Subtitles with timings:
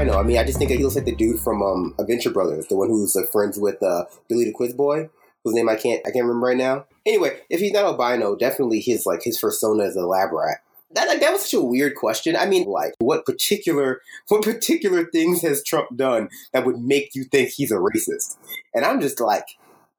[0.00, 0.18] albino.
[0.18, 2.66] I mean, I just think that he looks like the dude from um, Adventure Brothers,
[2.66, 5.10] the one who's like, friends with uh, Billy the Quizboy,
[5.44, 6.86] whose name I can't I can't remember right now.
[7.06, 10.58] Anyway, if he's not albino, definitely his like his persona is a lab rat.
[10.92, 12.36] That like that was such a weird question.
[12.36, 17.24] I mean, like what particular what particular things has Trump done that would make you
[17.24, 18.36] think he's a racist?
[18.74, 19.46] And I'm just like,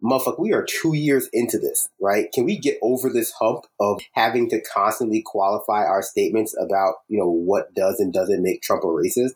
[0.03, 2.31] motherfucker, we are two years into this, right?
[2.31, 7.19] Can we get over this hump of having to constantly qualify our statements about, you
[7.19, 9.35] know, what does and doesn't make Trump a racist?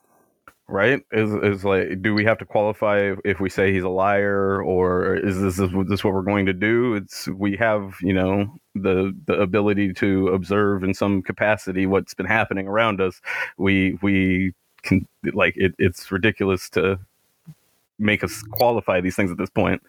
[0.67, 1.01] Right?
[1.11, 5.15] Is is like, do we have to qualify if we say he's a liar, or
[5.15, 6.95] is this is this what we're going to do?
[6.95, 12.25] It's we have you know the the ability to observe in some capacity what's been
[12.25, 13.21] happening around us.
[13.57, 16.99] We we can like it, it's ridiculous to
[17.99, 19.81] make us qualify these things at this point.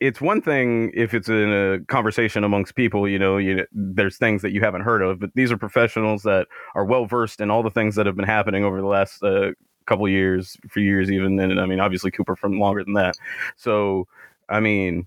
[0.00, 4.42] It's one thing if it's in a conversation amongst people, you know, you, there's things
[4.42, 7.62] that you haven't heard of, but these are professionals that are well versed in all
[7.62, 9.50] the things that have been happening over the last uh,
[9.86, 11.38] couple years, for years even.
[11.38, 13.16] And I mean, obviously Cooper from longer than that.
[13.56, 14.06] So,
[14.48, 15.06] I mean,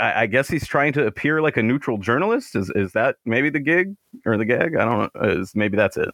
[0.00, 2.54] I, I guess he's trying to appear like a neutral journalist.
[2.56, 3.96] Is is that maybe the gig
[4.26, 4.76] or the gag?
[4.76, 5.22] I don't know.
[5.22, 6.10] Is maybe that's it.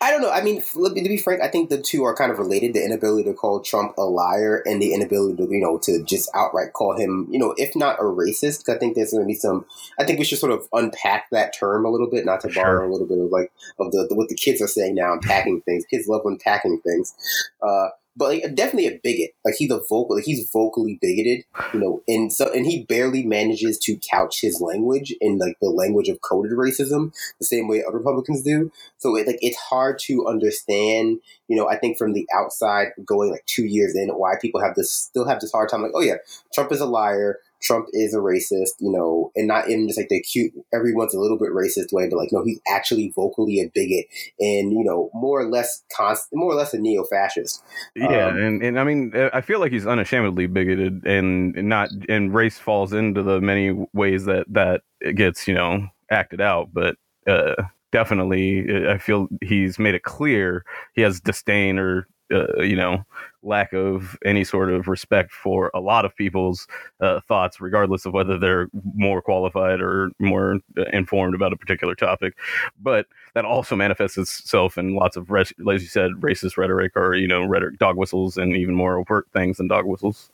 [0.00, 0.30] I don't know.
[0.30, 2.72] I mean, to be frank, I think the two are kind of related.
[2.72, 6.30] The inability to call Trump a liar and the inability to, you know, to just
[6.36, 8.68] outright call him, you know, if not a racist.
[8.72, 9.66] I think there's going to be some.
[9.98, 12.78] I think we should sort of unpack that term a little bit, not to borrow
[12.78, 12.84] sure.
[12.84, 15.62] a little bit of like of the, the, what the kids are saying now, unpacking
[15.62, 15.84] things.
[15.86, 17.12] Kids love unpacking things.
[17.60, 17.88] Uh,
[18.18, 19.30] but like, definitely a bigot.
[19.44, 23.24] Like he's a vocal, like he's vocally bigoted, you know, and so and he barely
[23.24, 27.84] manages to couch his language in like the language of coded racism, the same way
[27.86, 28.72] other Republicans do.
[28.98, 31.68] So it, like it's hard to understand, you know.
[31.68, 35.28] I think from the outside, going like two years in, why people have this still
[35.28, 35.82] have this hard time.
[35.82, 36.16] Like, oh yeah,
[36.52, 37.38] Trump is a liar.
[37.60, 41.20] Trump is a racist, you know, and not in just like the cute, everyone's a
[41.20, 44.06] little bit racist way, but like, no, he's actually vocally a bigot
[44.38, 47.62] and, you know, more or less constant, more or less a neo fascist.
[47.94, 48.28] Yeah.
[48.28, 52.58] Um, and, and I mean, I feel like he's unashamedly bigoted and not, and race
[52.58, 56.70] falls into the many ways that, that it gets, you know, acted out.
[56.72, 56.96] But,
[57.26, 57.54] uh,
[57.90, 60.64] definitely, I feel he's made it clear
[60.94, 63.04] he has disdain or uh, you know,
[63.42, 66.66] lack of any sort of respect for a lot of people's
[67.00, 70.58] uh, thoughts, regardless of whether they're more qualified or more
[70.92, 72.34] informed about a particular topic.
[72.80, 77.28] But that also manifests itself in lots of, as you said, racist rhetoric or, you
[77.28, 80.30] know, rhetoric, dog whistles, and even more overt things than dog whistles.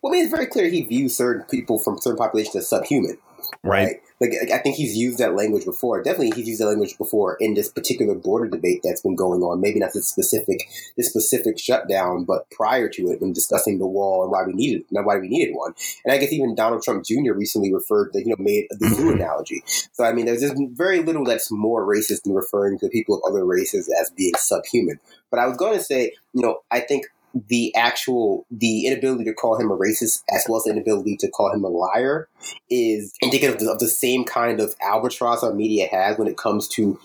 [0.00, 3.18] Well, I mean, it's very clear he views certain people from certain populations as subhuman.
[3.64, 3.84] Right.
[3.84, 3.96] right?
[4.20, 6.02] Like, I think he's used that language before.
[6.02, 9.60] Definitely, he's used that language before in this particular border debate that's been going on.
[9.60, 14.22] Maybe not this specific, this specific shutdown, but prior to it, when discussing the wall
[14.22, 15.74] and why we needed, not why we needed one.
[16.04, 17.32] And I guess even Donald Trump Jr.
[17.34, 19.62] recently referred, that you know, made the zoo analogy.
[19.92, 23.22] So I mean, there's just very little that's more racist than referring to people of
[23.28, 25.00] other races as being subhuman.
[25.30, 29.32] But I was going to say, you know, I think the actual the inability to
[29.32, 32.28] call him a racist as well as the inability to call him a liar
[32.70, 36.36] is indicative of the, of the same kind of albatross our media has when it
[36.36, 36.98] comes to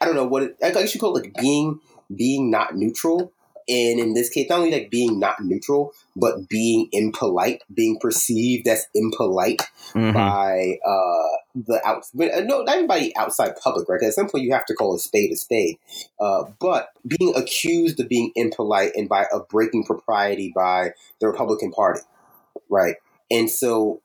[0.00, 1.80] I don't know what it, I guess you call it like being
[2.14, 3.32] being not neutral
[3.68, 8.66] and in this case, not only like being not neutral, but being impolite, being perceived
[8.68, 9.62] as impolite
[9.92, 10.12] mm-hmm.
[10.12, 14.02] by uh, the out, uh, no, not by outside public, right?
[14.02, 15.76] At some point, you have to call a spade a spade.
[16.20, 20.90] Uh, but being accused of being impolite and by of breaking propriety by
[21.20, 22.00] the Republican Party,
[22.68, 22.96] right?
[23.30, 24.00] And so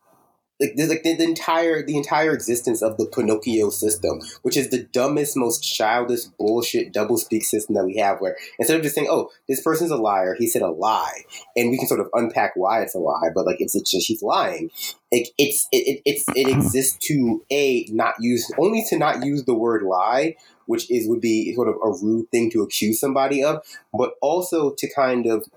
[0.59, 4.69] like the, like the, the, entire the entire existence of the Pinocchio system, which is
[4.69, 8.19] the dumbest, most childish bullshit double speak system that we have.
[8.19, 11.23] Where instead of just saying, "Oh, this person's a liar," he said a lie,
[11.55, 14.07] and we can sort of unpack why it's a lie, but like it's, it's just
[14.07, 14.71] he's lying.
[15.11, 19.45] Like it's it, it it's it exists to a not use only to not use
[19.45, 20.35] the word lie,
[20.65, 24.73] which is would be sort of a rude thing to accuse somebody of, but also
[24.73, 25.47] to kind of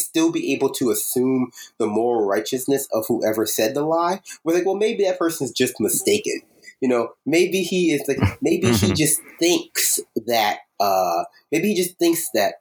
[0.00, 4.20] still be able to assume the moral righteousness of whoever said the lie.
[4.44, 6.40] We're like, well, maybe that person's just mistaken.
[6.80, 8.94] You know, maybe he is like, maybe he mm-hmm.
[8.94, 12.54] just thinks that, uh, maybe he just thinks that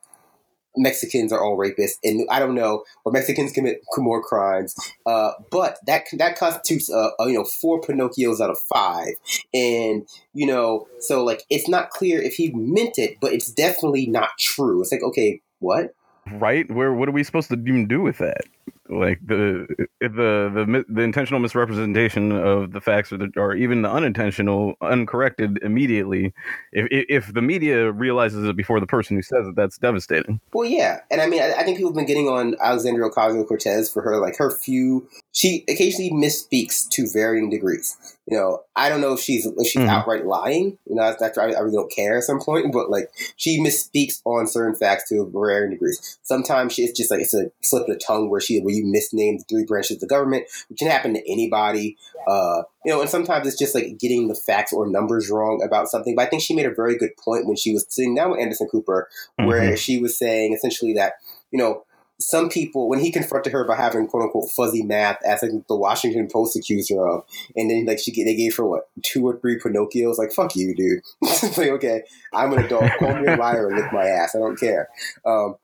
[0.78, 4.76] Mexicans are all rapists, and I don't know, or Mexicans commit more crimes.
[5.06, 9.16] Uh, but that that constitutes, uh, uh, you know, four Pinocchios out of five,
[9.54, 14.08] and you know, so like it's not clear if he meant it, but it's definitely
[14.08, 14.82] not true.
[14.82, 15.94] It's like, okay, what?
[16.34, 16.70] Right?
[16.72, 18.42] Where what are we supposed to even do with that?
[18.90, 19.68] Like the
[20.02, 25.60] the the the intentional misrepresentation of the facts, or, the, or even the unintentional, uncorrected
[25.64, 26.34] immediately.
[26.74, 30.42] If if the media realizes it before the person who says it, that's devastating.
[30.52, 33.48] Well, yeah, and I mean, I, I think people have been getting on Alexandria Ocasio
[33.48, 37.98] Cortez for her like her few she occasionally misspeaks to varying degrees.
[38.28, 39.90] You know, I don't know if she's if she's mm-hmm.
[39.90, 40.78] outright lying.
[40.86, 42.72] You know, that's, I, I really don't care at some point.
[42.72, 46.20] But like, she misspeaks on certain facts to varying degrees.
[46.24, 48.86] Sometimes she, it's just like it's a slip of the tongue where she where you
[48.86, 51.98] misname the three branches of the government, which can happen to anybody.
[52.28, 55.88] Uh, you know, and sometimes it's just like getting the facts or numbers wrong about
[55.88, 56.16] something.
[56.16, 58.40] But I think she made a very good point when she was sitting down with
[58.40, 59.76] Anderson Cooper, where mm-hmm.
[59.76, 61.14] she was saying essentially that
[61.52, 61.84] you know
[62.22, 65.76] some people, when he confronted her about having quote unquote fuzzy math, as like the
[65.76, 67.26] Washington Post accused her of,
[67.56, 70.76] and then like she they gave her what two or three Pinocchios, like fuck you,
[70.76, 71.02] dude.
[71.58, 72.04] like okay,
[72.34, 74.90] I'm an adult, call me a liar and lick my ass, I don't care.
[75.26, 75.56] Um,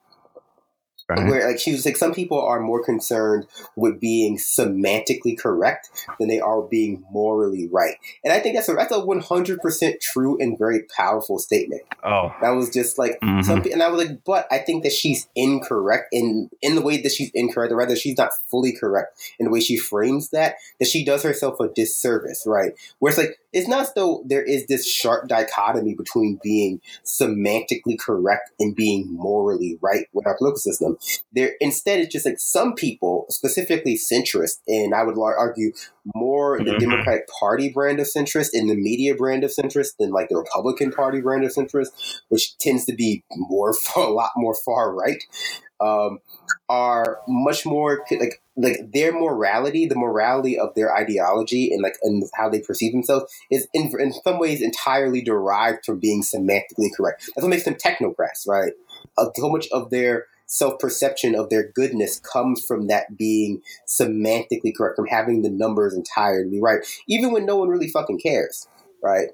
[1.09, 1.25] Right.
[1.25, 5.89] Where like she was like some people are more concerned with being semantically correct
[6.19, 7.95] than they are being morally right,
[8.25, 11.83] and I think that's a that's a one hundred percent true and very powerful statement.
[12.03, 13.71] Oh, that was just like mm-hmm.
[13.71, 17.13] and I was like, but I think that she's incorrect in in the way that
[17.13, 20.55] she's incorrect, or rather, she's not fully correct in the way she frames that.
[20.79, 22.73] That she does herself a disservice, right?
[22.99, 27.97] Where it's like it's not as though there is this sharp dichotomy between being semantically
[27.97, 30.96] correct and being morally right with our political system.
[31.33, 35.71] There, instead, it's just like some people, specifically centrist, and I would argue
[36.15, 36.79] more the mm-hmm.
[36.79, 40.91] Democratic Party brand of centrist and the media brand of centrist than like the Republican
[40.91, 45.23] Party brand of centrist, which tends to be more a lot more far right.
[45.79, 46.19] Um,
[46.69, 52.23] are much more like like their morality, the morality of their ideology and like and
[52.33, 57.29] how they perceive themselves is in, in some ways entirely derived from being semantically correct.
[57.35, 58.73] That's what makes them technocrats, right?
[59.17, 64.75] Uh, so much of their self perception of their goodness comes from that being semantically
[64.75, 68.67] correct, from having the numbers entirely right, even when no one really fucking cares,
[69.03, 69.29] right?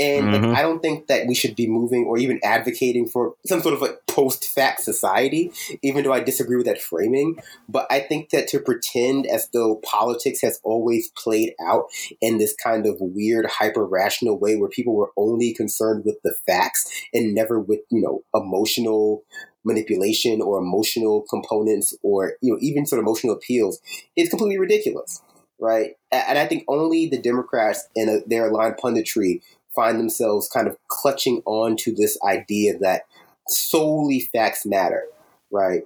[0.00, 0.44] And mm-hmm.
[0.46, 3.74] like, I don't think that we should be moving or even advocating for some sort
[3.74, 5.50] of like post fact society,
[5.82, 7.40] even though I disagree with that framing.
[7.68, 11.86] But I think that to pretend as though politics has always played out
[12.20, 16.34] in this kind of weird, hyper rational way where people were only concerned with the
[16.46, 19.24] facts and never with, you know, emotional
[19.68, 23.80] manipulation or emotional components or, you know, even sort of emotional appeals
[24.16, 25.22] is completely ridiculous
[25.58, 25.96] right?
[26.12, 29.42] And I think only the Democrats and uh, their aligned punditry
[29.74, 33.02] find themselves kind of clutching on to this idea that
[33.48, 35.04] solely facts matter,
[35.50, 35.82] right?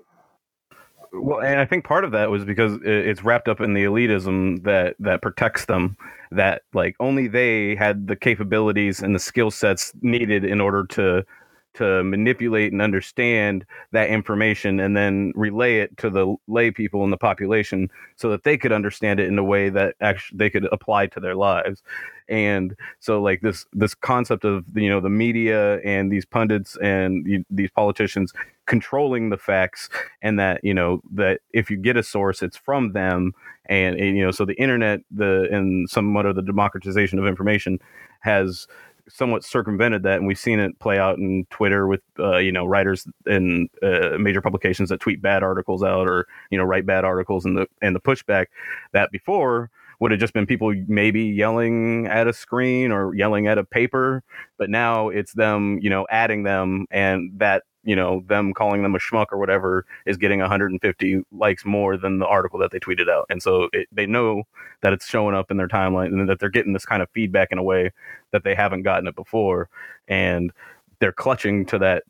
[1.12, 4.62] Well, and I think part of that was because it's wrapped up in the elitism
[4.64, 5.96] that that protects them.
[6.31, 11.26] That like only they had the capabilities and the skill sets needed in order to
[11.75, 17.11] to manipulate and understand that information and then relay it to the lay people in
[17.11, 20.67] the population so that they could understand it in a way that actually they could
[20.73, 21.83] apply to their lives.
[22.29, 27.45] And so like this this concept of you know the media and these pundits and
[27.51, 28.33] these politicians
[28.67, 29.89] controlling the facts
[30.23, 33.33] and that you know that if you get a source it's from them.
[33.67, 37.79] And, and you know so the internet the and somewhat of the democratization of information
[38.21, 38.67] has
[39.09, 42.65] somewhat circumvented that, and we've seen it play out in Twitter with uh, you know
[42.65, 47.05] writers in uh, major publications that tweet bad articles out or you know write bad
[47.05, 48.47] articles, and the and the pushback
[48.93, 53.56] that before would have just been people maybe yelling at a screen or yelling at
[53.56, 54.23] a paper,
[54.59, 58.94] but now it's them you know adding them, and that you know them calling them
[58.94, 63.08] a schmuck or whatever is getting 150 likes more than the article that they tweeted
[63.08, 63.27] out.
[63.29, 64.44] And so it, they know
[64.82, 67.48] that it's showing up in their timeline and that they're getting this kind of feedback
[67.51, 67.93] in a way
[68.31, 69.69] that they haven't gotten it before.
[70.08, 70.53] And
[71.01, 72.05] they're clutching to that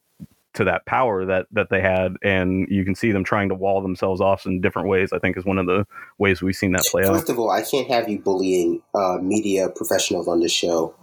[0.55, 2.17] to that power that that they had.
[2.23, 5.37] And you can see them trying to wall themselves off in different ways i think
[5.37, 5.87] is one of the
[6.19, 7.17] ways we've seen that play first out.
[7.17, 10.95] first of all i can't have you bullying uh, media professionals on this show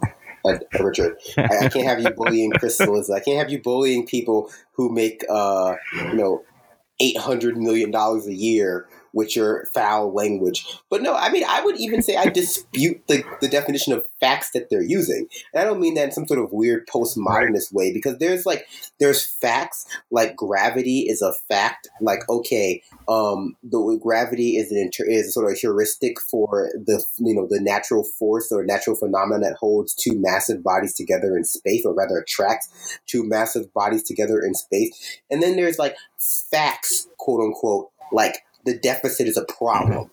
[0.44, 1.16] uh, Richard.
[1.36, 3.14] I, I, can't have you bullying Chris Cillizza.
[3.14, 6.42] I can't have you bullying people who make, uh, you know,
[7.00, 10.66] eight hundred million dollars a year with your foul language.
[10.88, 14.50] But no, I mean, I would even say I dispute the, the definition of facts
[14.52, 15.26] that they're using.
[15.52, 18.66] And I don't mean that in some sort of weird postmodernist way, because there's like,
[18.98, 21.88] there's facts like gravity is a fact.
[22.00, 27.04] Like, okay, um, the gravity is an inter- is sort of a heuristic for the,
[27.18, 31.44] you know, the natural force or natural phenomenon that holds two massive bodies together in
[31.44, 35.20] space, or rather attracts two massive bodies together in space.
[35.30, 35.96] And then there's like
[36.50, 40.10] facts, quote unquote, like the deficit is a problem.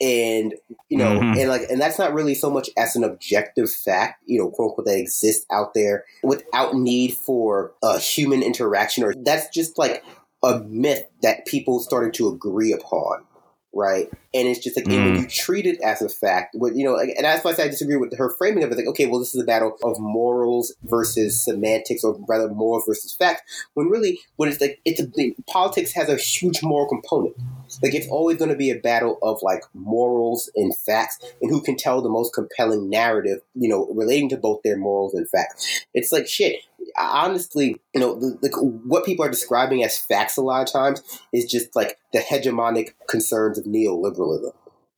[0.00, 0.54] And
[0.88, 1.38] you know, mm-hmm.
[1.38, 4.70] and like, and that's not really so much as an objective fact, you know, quote
[4.70, 10.02] unquote, that exists out there without need for a human interaction, or that's just like
[10.42, 13.24] a myth that people started to agree upon
[13.72, 14.10] right?
[14.34, 15.04] And it's just like mm.
[15.04, 17.64] when you treat it as a fact, what you know, and that's why I, say
[17.64, 18.78] I disagree with her framing of it.
[18.78, 23.12] Like, okay, well, this is a battle of morals versus semantics, or rather, morals versus
[23.12, 23.42] fact.
[23.74, 25.06] When really, what it's like, it's a
[25.46, 27.36] politics has a huge moral component.
[27.82, 31.60] Like it's always going to be a battle of like morals and facts, and who
[31.60, 35.84] can tell the most compelling narrative, you know, relating to both their morals and facts.
[35.92, 36.56] It's like shit.
[36.98, 41.50] Honestly, you know, like what people are describing as facts a lot of times is
[41.50, 44.21] just like the hegemonic concerns of neoliberalism.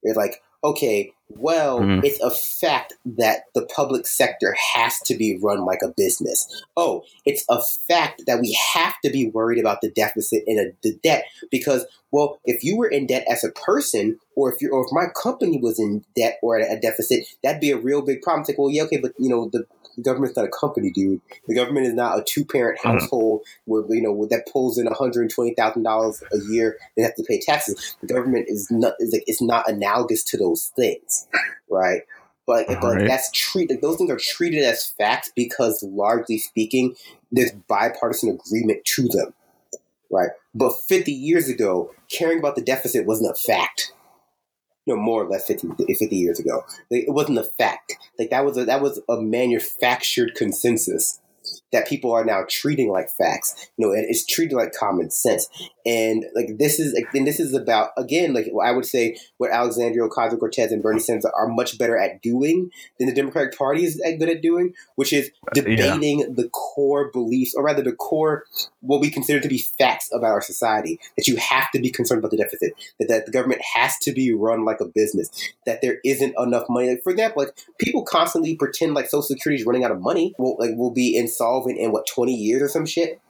[0.03, 2.05] It's like, okay, well, mm-hmm.
[2.05, 6.65] it's a fact that the public sector has to be run like a business.
[6.77, 10.73] Oh, it's a fact that we have to be worried about the deficit and a,
[10.83, 14.71] the debt because, well, if you were in debt as a person, or if you
[14.71, 18.03] or if my company was in debt or at a deficit, that'd be a real
[18.03, 18.43] big problem.
[18.43, 19.67] It's like, well, yeah, okay, but you know, the
[19.97, 21.21] the government's not a company, dude.
[21.47, 22.99] The government is not a two parent mm-hmm.
[22.99, 27.05] household where you know that pulls in one hundred twenty thousand dollars a year and
[27.05, 27.97] have to pay taxes.
[28.01, 31.27] The government is not is like it's not analogous to those things,
[31.71, 32.03] right?
[32.47, 33.09] But, but right.
[33.09, 36.95] that's treated; those things are treated as facts because, largely speaking,
[37.33, 39.33] there's bipartisan agreement to them,
[40.11, 40.29] right?
[40.55, 43.93] But 50 years ago, caring about the deficit wasn't a fact
[44.87, 46.65] know, more or less 50, 50 years ago.
[46.91, 47.97] It wasn't a fact.
[48.19, 51.21] Like that was a, that was a manufactured consensus
[51.73, 53.71] that people are now treating like facts.
[53.77, 55.49] You know, it's treated like common sense.
[55.87, 60.09] And like this is, and this is about again, like I would say, what Alexandria
[60.09, 64.01] Ocasio Cortez and Bernie Sanders are much better at doing than the Democratic Party is
[64.19, 66.27] good at doing, which is debating yeah.
[66.31, 68.45] the core beliefs, or rather, the core
[68.81, 70.99] what we consider to be facts about our society.
[71.19, 72.73] That you have to be concerned about the deficit.
[72.99, 75.31] That, that the government has to be run like a business.
[75.67, 76.89] That there isn't enough money.
[76.89, 80.35] Like, for example, like people constantly pretend like Social Security is running out of money.
[80.39, 83.21] Will like will be insolvent in what twenty years or some shit.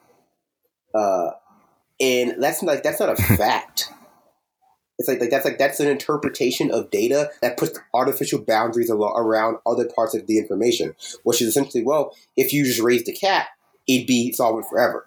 [0.94, 1.32] Uh,
[2.04, 3.90] and that's like that's not a fact.
[4.98, 9.58] It's like, like that's like that's an interpretation of data that puts artificial boundaries around
[9.66, 10.94] other parts of the information,
[11.24, 13.48] which is essentially, well, if you just raised a cat,
[13.88, 15.06] it'd be solvent forever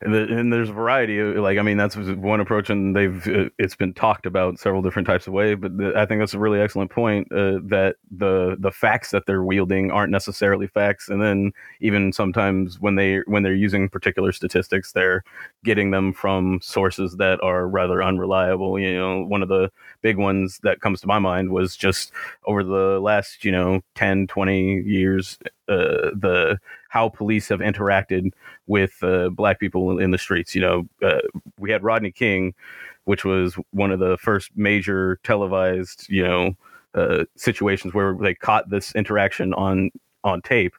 [0.00, 3.26] and, the, and, there's a variety of like i mean that's one approach and they've
[3.28, 6.38] uh, it's been talked about several different types of ways but i think that's a
[6.38, 11.08] really excellent point uh, that the the facts that they're wielding aren't necessarily facts.
[11.08, 15.24] And then even sometimes when they when they're using particular statistics they're
[15.64, 18.78] getting them from sources that are rather unreliable.
[18.78, 19.70] You know one of the
[20.02, 22.12] big ones that comes to my mind was just
[22.46, 25.38] over the last you know 10 20 years
[25.68, 28.32] uh, the how police have interacted
[28.66, 30.54] with uh, black people in the streets.
[30.54, 31.20] You know, uh,
[31.58, 32.54] we had Rodney King,
[33.04, 36.54] which was one of the first major televised, you know,
[36.94, 39.90] uh, situations where they caught this interaction on
[40.24, 40.74] on tape,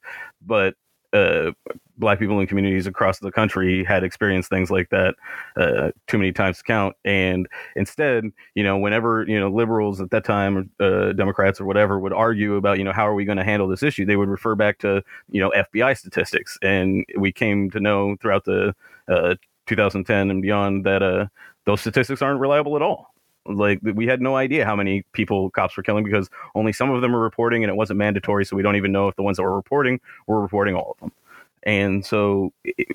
[0.45, 0.75] but
[1.13, 1.51] uh,
[1.97, 5.15] black people in communities across the country had experienced things like that
[5.57, 6.95] uh, too many times to count.
[7.03, 11.99] And instead, you know, whenever you know liberals at that time, uh, Democrats or whatever,
[11.99, 14.29] would argue about you know how are we going to handle this issue, they would
[14.29, 16.57] refer back to you know FBI statistics.
[16.61, 18.75] And we came to know throughout the
[19.07, 19.35] uh,
[19.67, 21.27] 2010 and beyond that uh,
[21.65, 23.08] those statistics aren't reliable at all
[23.45, 27.01] like we had no idea how many people cops were killing because only some of
[27.01, 29.37] them were reporting and it wasn't mandatory so we don't even know if the ones
[29.37, 31.11] that were reporting were reporting all of them.
[31.63, 32.87] And so it,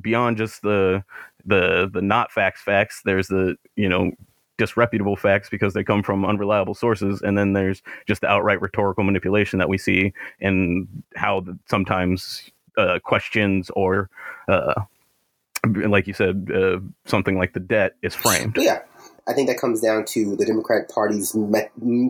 [0.00, 1.04] beyond just the
[1.44, 4.12] the the not facts facts there's the you know
[4.58, 9.02] disreputable facts because they come from unreliable sources and then there's just the outright rhetorical
[9.04, 14.10] manipulation that we see and how the, sometimes uh, questions or
[14.48, 14.74] uh,
[15.66, 18.56] like you said uh, something like the debt is framed.
[18.58, 18.80] Yeah
[19.30, 21.36] I think that comes down to the Democratic Party's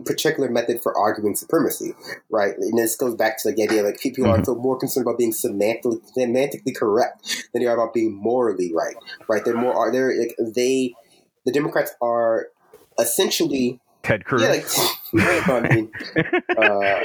[0.05, 1.93] particular method for arguing supremacy,
[2.31, 2.55] right?
[2.57, 4.41] And this goes back to like, the idea like people mm-hmm.
[4.41, 8.73] are so more concerned about being semantically, semantically correct than they are about being morally
[8.73, 8.95] right,
[9.27, 9.45] right?
[9.45, 10.95] They're more are they like they
[11.45, 12.47] the Democrats are
[12.99, 14.41] essentially Ted Cruz.
[14.41, 14.65] Yeah, like,
[15.17, 15.91] I mean,
[16.57, 16.99] uh,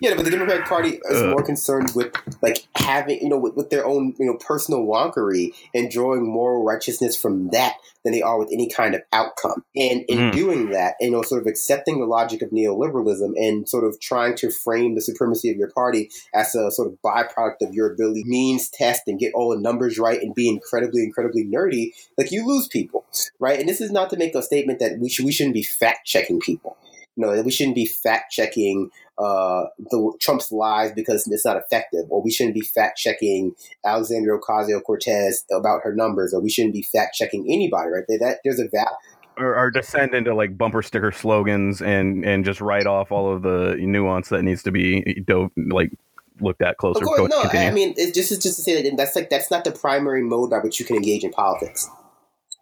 [0.00, 3.70] yeah, but the Democratic Party is more concerned with like having you know with, with,
[3.70, 8.38] their own you know personal wonkery and drawing moral righteousness from that than they are
[8.38, 9.64] with any kind of outcome.
[9.74, 10.32] And in mm.
[10.32, 14.36] doing that, you know, sort of accepting the logic of neoliberalism and sort of trying
[14.36, 18.24] to frame the supremacy of your party as a sort of byproduct of your ability
[18.24, 22.46] means test and get all the numbers right and be incredibly incredibly nerdy, like you
[22.46, 23.04] lose people,
[23.38, 23.58] right?
[23.58, 26.06] And this is not to make a statement that we should we shouldn't be fact
[26.06, 26.67] checking people.
[27.18, 32.22] Know, we shouldn't be fact checking uh, the Trump's lies because it's not effective, or
[32.22, 36.82] we shouldn't be fact checking Alexandria Ocasio Cortez about her numbers, or we shouldn't be
[36.82, 37.90] fact checking anybody.
[37.90, 38.86] Right there, that there's a value.
[39.36, 43.42] Or, or, descend into like bumper sticker slogans and and just write off all of
[43.42, 45.92] the nuance that needs to be dove, like
[46.40, 47.00] looked at closer.
[47.00, 49.50] Of course, no, I mean it's just it's just to say that that's like that's
[49.50, 51.88] not the primary mode by which you can engage in politics.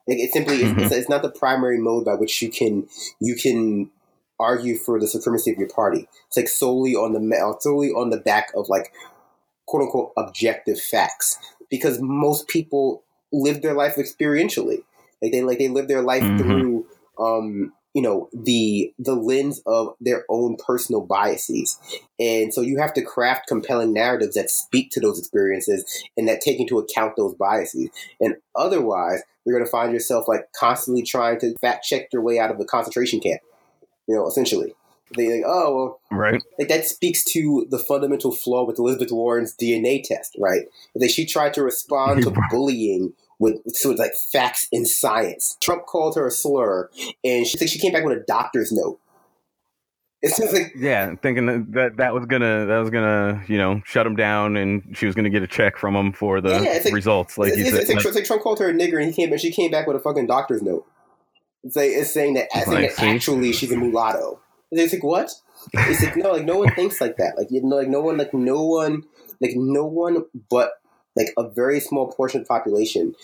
[0.06, 0.80] Like it simply mm-hmm.
[0.80, 2.86] it's, it's, not the primary mode by which you can
[3.20, 3.90] you can
[4.38, 6.08] argue for the supremacy of your party.
[6.28, 8.92] It's like solely on the solely on the back of like
[9.66, 11.38] quote unquote objective facts
[11.70, 13.02] because most people
[13.32, 14.82] live their life experientially.
[15.22, 16.38] Like they like they live their life mm-hmm.
[16.38, 16.86] through
[17.18, 21.78] um, you know the the lens of their own personal biases
[22.18, 26.42] and so you have to craft compelling narratives that speak to those experiences and that
[26.42, 27.88] take into account those biases
[28.20, 32.38] and otherwise you're going to find yourself like constantly trying to fact check your way
[32.38, 33.40] out of the concentration camp
[34.06, 34.74] you know essentially
[35.14, 36.42] they like, oh well, right.
[36.58, 40.62] Like that speaks to the fundamental flaw with Elizabeth Warren's DNA test, right?
[40.94, 45.56] That she tried to respond to bullying with sort of like facts and science.
[45.60, 46.90] Trump called her a slur,
[47.22, 48.98] and she like, she came back with a doctor's note.
[50.22, 53.82] It's just like yeah, thinking that, that that was gonna that was gonna you know
[53.84, 56.80] shut him down, and she was gonna get a check from him for the yeah,
[56.84, 57.38] like, results.
[57.38, 59.40] Like, it's, it's, it's, it's, like, Trump called her a nigger, and he came and
[59.40, 60.84] she came back with a fucking doctor's note.
[61.66, 64.40] It's like it's saying that, saying that actually she's a mulatto.
[64.70, 65.32] And it's like what?
[65.72, 67.36] It's like no, like no one thinks like that.
[67.36, 69.04] Like you know, like no one, like no one,
[69.40, 70.70] like no one but
[71.16, 73.14] like a very small portion of the population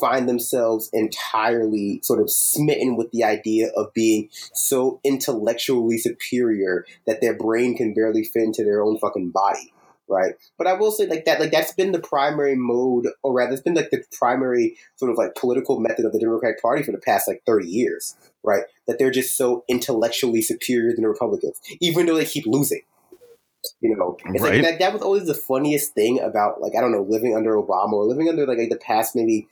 [0.00, 7.20] find themselves entirely sort of smitten with the idea of being so intellectually superior that
[7.20, 9.72] their brain can barely fit into their own fucking body
[10.12, 10.34] right?
[10.58, 13.62] But i will say like that like that's been the primary mode or rather it's
[13.62, 16.98] been like the primary sort of like political method of the democratic party for the
[16.98, 18.64] past like 30 years right?
[18.88, 22.82] That they're just so intellectually superior than the republicans even though they keep losing
[23.80, 24.54] you know, it's right.
[24.54, 27.54] like that, that was always the funniest thing about like I don't know living under
[27.54, 29.46] Obama or living under like, like the past maybe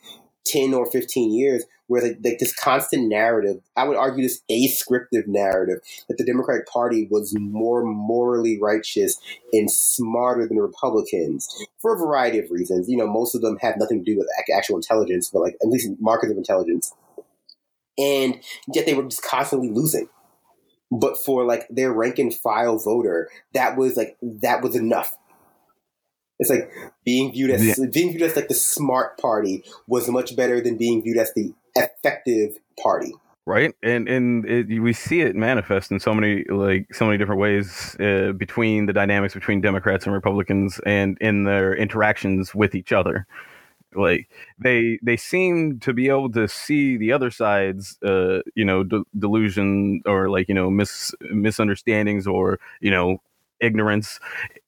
[0.47, 5.80] 10 or 15 years where like, this constant narrative i would argue this ascriptive narrative
[6.09, 9.20] that the democratic party was more morally righteous
[9.52, 11.49] and smarter than the republicans
[11.80, 12.88] for a variety of reasons.
[12.88, 15.68] You know most of them have nothing to do with actual intelligence but like at
[15.68, 16.92] least markers of intelligence.
[17.98, 18.40] And
[18.72, 20.09] yet they were just constantly losing.
[20.90, 25.14] But for like their rank and file voter that was like that was enough
[26.40, 26.72] it's like
[27.05, 27.87] being viewed as yeah.
[27.92, 31.55] being viewed as like the smart party was much better than being viewed as the
[31.76, 33.14] effective party.
[33.46, 37.40] Right, and and it, we see it manifest in so many like so many different
[37.40, 42.92] ways uh, between the dynamics between Democrats and Republicans, and in their interactions with each
[42.92, 43.26] other
[43.94, 48.85] like they they seem to be able to see the other side's uh you know
[48.85, 53.20] de- delusion or like you know mis misunderstandings or you know
[53.61, 54.20] ignorance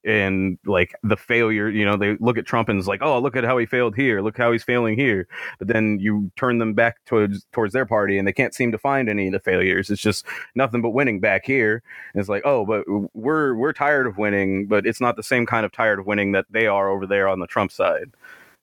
[0.05, 3.37] and like the failure you know they look at trump and it's like oh look
[3.37, 4.20] at how he failed here.
[4.20, 5.26] Look how he's failing here.
[5.59, 8.78] But then you turn them back towards towards their party and they can't seem to
[8.78, 9.90] find any of the failures.
[9.90, 11.83] It's just nothing but winning back here.
[12.12, 15.46] And it's like oh but we're we're tired of winning but it's not the same
[15.46, 18.12] kind of tired of winning that they are over there on the trump side.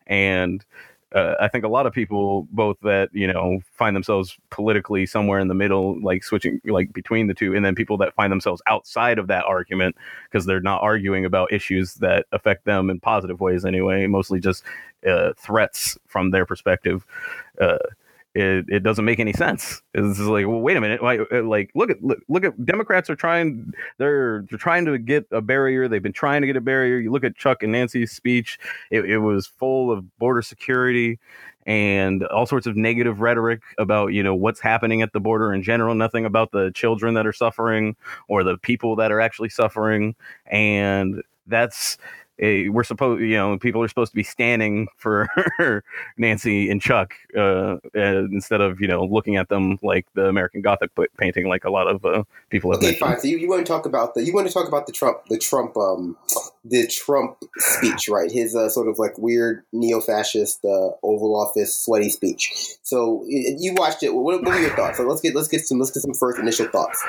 [0.08, 0.66] And
[1.14, 5.40] uh, I think a lot of people, both that you know find themselves politically somewhere
[5.40, 8.62] in the middle, like switching like between the two, and then people that find themselves
[8.68, 9.96] outside of that argument
[10.30, 14.64] because they're not arguing about issues that affect them in positive ways anyway, mostly just
[15.08, 17.06] uh, threats from their perspective.
[17.60, 17.78] Uh,
[18.36, 19.82] it, it doesn't make any sense.
[19.94, 23.10] It's like, well, wait a minute, like, uh, like look at look, look at Democrats
[23.10, 25.88] are trying they're they're trying to get a barrier.
[25.88, 27.00] They've been trying to get a barrier.
[27.00, 28.60] You look at Chuck and Nancy's speech;
[28.92, 31.20] it, it was full of border security
[31.66, 35.64] and all sorts of negative rhetoric about you know what's happening at the border in
[35.64, 35.96] general.
[35.96, 37.96] Nothing about the children that are suffering
[38.28, 40.16] or the people that are actually suffering,
[40.46, 41.98] and that's
[42.40, 45.28] we're supposed, you know, people are supposed to be standing for
[46.18, 47.78] Nancy and Chuck uh, uh,
[48.32, 51.88] instead of, you know, looking at them like the American Gothic painting, like a lot
[51.88, 52.78] of uh, people have.
[52.78, 53.10] Okay, mentioned.
[53.10, 53.20] fine.
[53.20, 55.26] So you, you want to talk about the you want to talk about the Trump
[55.30, 56.18] the Trump um
[56.64, 58.32] the Trump speech, right?
[58.32, 62.52] His uh, sort of like weird neo-fascist uh, Oval Office sweaty speech.
[62.84, 64.14] So you watched it.
[64.14, 64.98] What, what are your thoughts?
[64.98, 67.04] So let's get let's get some let's get some first initial thoughts.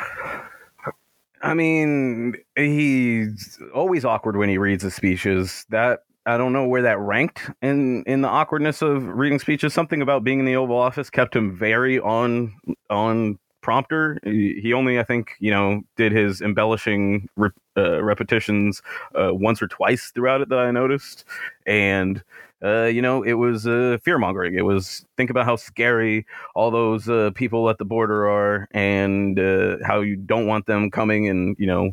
[1.42, 5.64] I mean, he's always awkward when he reads his speeches.
[5.70, 9.72] That I don't know where that ranked in in the awkwardness of reading speeches.
[9.72, 12.54] Something about being in the Oval Office kept him very on
[12.90, 14.18] on prompter.
[14.24, 17.28] He only, I think, you know, did his embellishing
[17.76, 18.82] uh, repetitions
[19.14, 21.24] uh, once or twice throughout it that I noticed,
[21.66, 22.22] and
[22.62, 24.54] uh, you know, it was uh, fear mongering.
[24.54, 29.38] It was think about how scary all those uh, people at the border are, and
[29.38, 31.92] uh, how you don't want them coming and you know,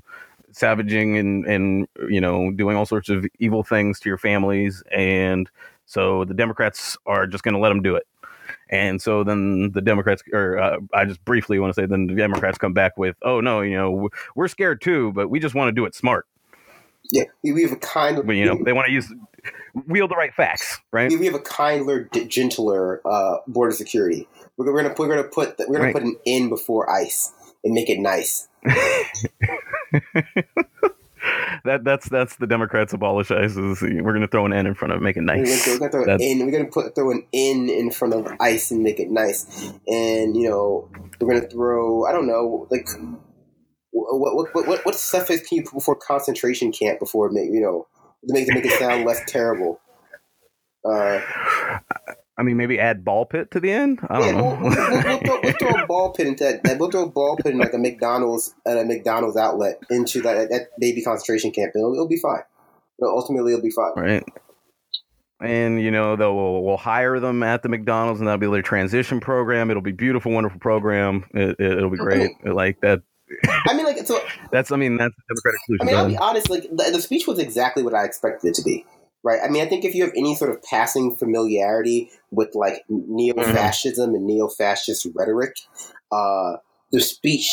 [0.51, 4.83] savaging and and you know, doing all sorts of evil things to your families.
[4.91, 5.49] And
[5.85, 8.05] so the Democrats are just going to let them do it.
[8.69, 12.15] And so then the Democrats, or uh, I just briefly want to say, then the
[12.15, 15.69] Democrats come back with, "Oh no, you know, we're scared too, but we just want
[15.69, 16.25] to do it smart."
[17.11, 19.13] Yeah, we have a kind of, but, you know, they want to use
[19.87, 21.09] wield the right facts, right?
[21.09, 24.27] We have a kinder, gentler uh, border security.
[24.57, 25.93] We're, we're, gonna we're gonna put we're gonna right.
[25.93, 27.31] put an N before ICE
[27.63, 28.47] and make it nice.
[31.65, 33.55] that that's that's the Democrats abolish ICE.
[33.55, 35.67] We're going to throw an N in front of it, make it nice.
[35.67, 36.45] We're going to throw an N.
[36.45, 39.71] We're to put throw an N in front of ICE and make it nice.
[39.87, 42.87] And you know, we're going to throw I don't know like
[43.91, 47.61] what what what what, what suffix can you put before concentration camp before make you
[47.61, 47.87] know
[48.27, 49.79] to make to make it sound less terrible.
[50.85, 51.19] Uh,
[52.37, 53.99] I mean, maybe add ball pit to the end.
[54.07, 54.59] I don't yeah, know.
[54.61, 56.79] We'll, we'll, we'll, throw, we'll, throw, a ball pit into that.
[56.79, 60.49] We'll throw a ball pit in like a McDonald's at a McDonald's outlet into that
[60.49, 61.73] that baby concentration camp.
[61.75, 62.43] It'll, it'll be fine.
[62.99, 63.93] But ultimately, it'll be fine.
[63.95, 64.23] Right.
[65.39, 68.61] And you know they'll we'll, we'll hire them at the McDonald's, and that'll be their
[68.61, 69.71] transition program.
[69.71, 71.25] It'll be beautiful, wonderful program.
[71.33, 72.31] It, will it, be great.
[72.45, 73.01] like that.
[73.67, 74.19] I mean, like so.
[74.51, 75.81] that's I mean that's the Democratic solution.
[75.81, 76.49] I mean, I'll be honest.
[76.49, 78.85] Like the, the speech was exactly what I expected it to be
[79.27, 79.41] right?
[79.43, 84.15] I mean, I think if you have any sort of passing familiarity with like neo-fascism
[84.15, 85.57] and neo-fascist rhetoric,
[86.11, 86.57] uh,
[86.91, 87.51] the speech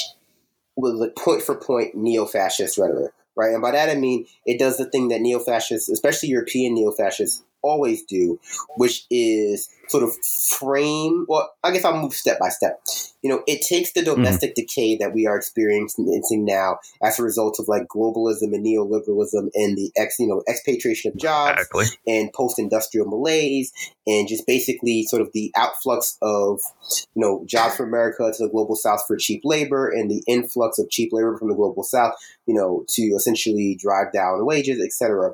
[0.77, 3.53] was like point for point neo-fascist rhetoric, right?
[3.53, 8.05] And by that I mean it does the thing that neo-fascists, especially European neo-fascists, always
[8.05, 8.39] do,
[8.77, 11.27] which is sort of frame.
[11.29, 12.81] Well, I guess I'll move step by step.
[13.23, 14.17] You know, it takes the mm-hmm.
[14.17, 14.63] domestic mm-hmm.
[14.63, 19.77] decay that we are experiencing now as a result of like globalism and neoliberalism and
[19.77, 21.87] the ex, you know, expatriation of jobs exactly.
[22.07, 23.73] and post-industrial malaise
[24.07, 26.61] and just basically sort of the outflux of
[27.15, 30.79] you know jobs for America to the global South for cheap labor and the influx
[30.79, 32.15] of cheap labor from the global South,
[32.47, 35.33] you know, to essentially drive down wages, etc.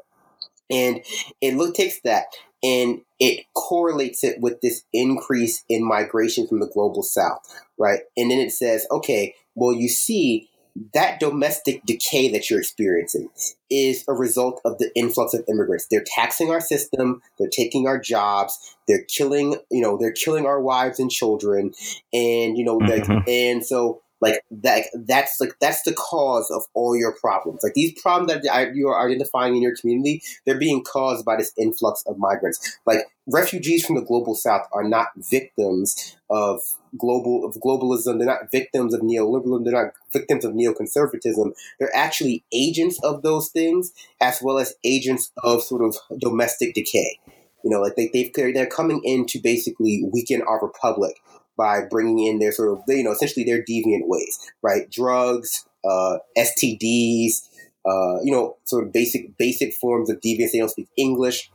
[0.71, 1.01] And
[1.41, 2.27] it look, takes that
[2.63, 7.41] and it correlates it with this increase in migration from the global south,
[7.79, 8.01] right?
[8.17, 10.49] And then it says, okay, well, you see,
[10.95, 13.29] that domestic decay that you're experiencing
[13.71, 15.87] is a result of the influx of immigrants.
[15.91, 20.61] They're taxing our system, they're taking our jobs, they're killing, you know, they're killing our
[20.61, 21.73] wives and children,
[22.13, 23.13] and you know, mm-hmm.
[23.13, 27.61] like, and so like that that's like that's the cause of all your problems.
[27.63, 31.53] Like these problems that you are identifying in your community they're being caused by this
[31.57, 32.79] influx of migrants.
[32.87, 36.61] Like refugees from the global south are not victims of
[36.99, 38.19] global of globalism.
[38.19, 39.65] They're not victims of neoliberalism.
[39.65, 41.53] They're not victims of neoconservatism.
[41.79, 47.19] They're actually agents of those things as well as agents of sort of domestic decay.
[47.65, 51.21] You know like they, they've they're coming in to basically weaken our republic
[51.61, 54.91] by bringing in their sort of, you know, essentially their deviant ways, right?
[54.91, 57.49] Drugs, uh, STDs,
[57.85, 60.53] uh, you know, sort of basic basic forms of deviance.
[60.53, 61.51] They don't speak English,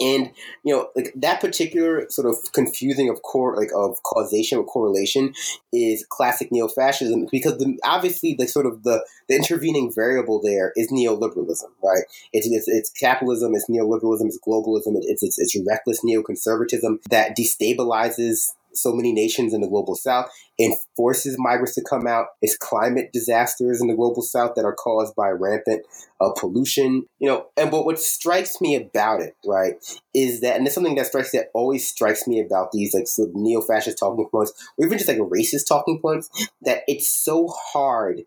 [0.00, 0.32] and
[0.64, 5.32] you know, like that particular sort of confusing of core, like of causation or correlation,
[5.72, 10.90] is classic neo-fascism because the, obviously the sort of the the intervening variable there is
[10.90, 12.02] neoliberalism, right?
[12.32, 18.54] It's it's, it's capitalism, it's neoliberalism, it's globalism, it's it's, it's reckless neoconservatism that destabilizes
[18.72, 22.26] so many nations in the global south and forces migrants to come out.
[22.42, 25.86] It's climate disasters in the global south that are caused by rampant
[26.20, 27.06] uh, pollution.
[27.18, 29.74] You know, and but what strikes me about it, right,
[30.14, 33.30] is that, and it's something that strikes that always strikes me about these like sort
[33.30, 38.22] of neo-fascist talking points, or even just like racist talking points, that it's so hard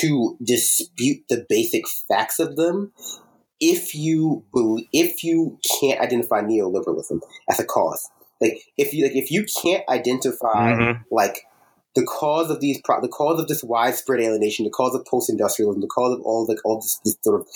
[0.00, 2.92] to dispute the basic facts of them
[3.60, 9.16] if you believe, if you can't identify neoliberalism as a cause like if you like
[9.16, 11.02] if you can't identify mm-hmm.
[11.10, 11.46] like
[11.94, 15.30] the cause of these pro- the cause of this widespread alienation, the cause of post
[15.30, 17.48] industrialism, the cause of all like all this, this sort of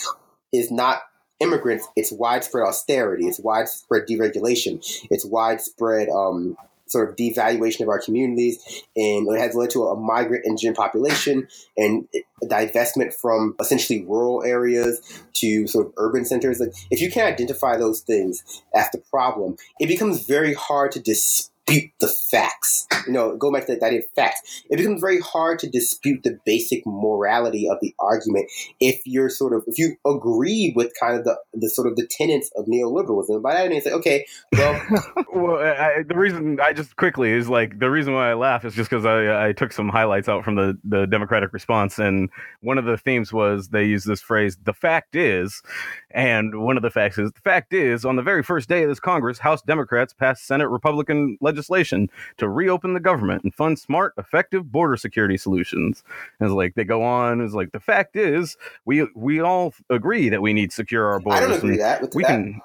[0.53, 1.03] is not
[1.40, 1.87] immigrants.
[1.97, 3.27] It's widespread austerity.
[3.27, 4.81] It's widespread deregulation.
[5.11, 6.57] It's widespread um,
[6.90, 8.59] sort of devaluation of our communities,
[8.96, 12.09] and it has led to a migrant engine population and
[12.44, 15.00] divestment from essentially rural areas
[15.35, 16.61] to sort of urban centers.
[16.61, 21.00] Like, if you can't identify those things as the problem, it becomes very hard to
[21.00, 22.87] dispute dispute the facts.
[23.07, 24.63] You know, go back to that idea of facts.
[24.71, 29.55] It becomes very hard to dispute the basic morality of the argument if you're sort
[29.55, 33.43] of if you agree with kind of the the sort of the tenets of neoliberalism.
[33.43, 34.81] By that I mean, say, okay, well,
[35.35, 38.75] well, I, the reason I just quickly is like the reason why I laugh is
[38.75, 42.31] just because I, I took some highlights out from the the Democratic response, and
[42.61, 45.63] one of the themes was they use this phrase, "The fact is,"
[46.11, 48.89] and one of the facts is the fact is on the very first day of
[48.89, 53.79] this Congress, House Democrats passed Senate Republican legislation legislation to reopen the government and fund
[53.79, 56.03] smart, effective border security solutions.
[56.38, 57.40] And it's like they go on.
[57.40, 61.42] Is like the fact is we we all agree that we need secure our borders.
[61.42, 62.14] I don't agree that.
[62.14, 62.29] we that.
[62.29, 62.61] can,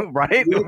[0.12, 0.46] right?
[0.46, 0.62] no,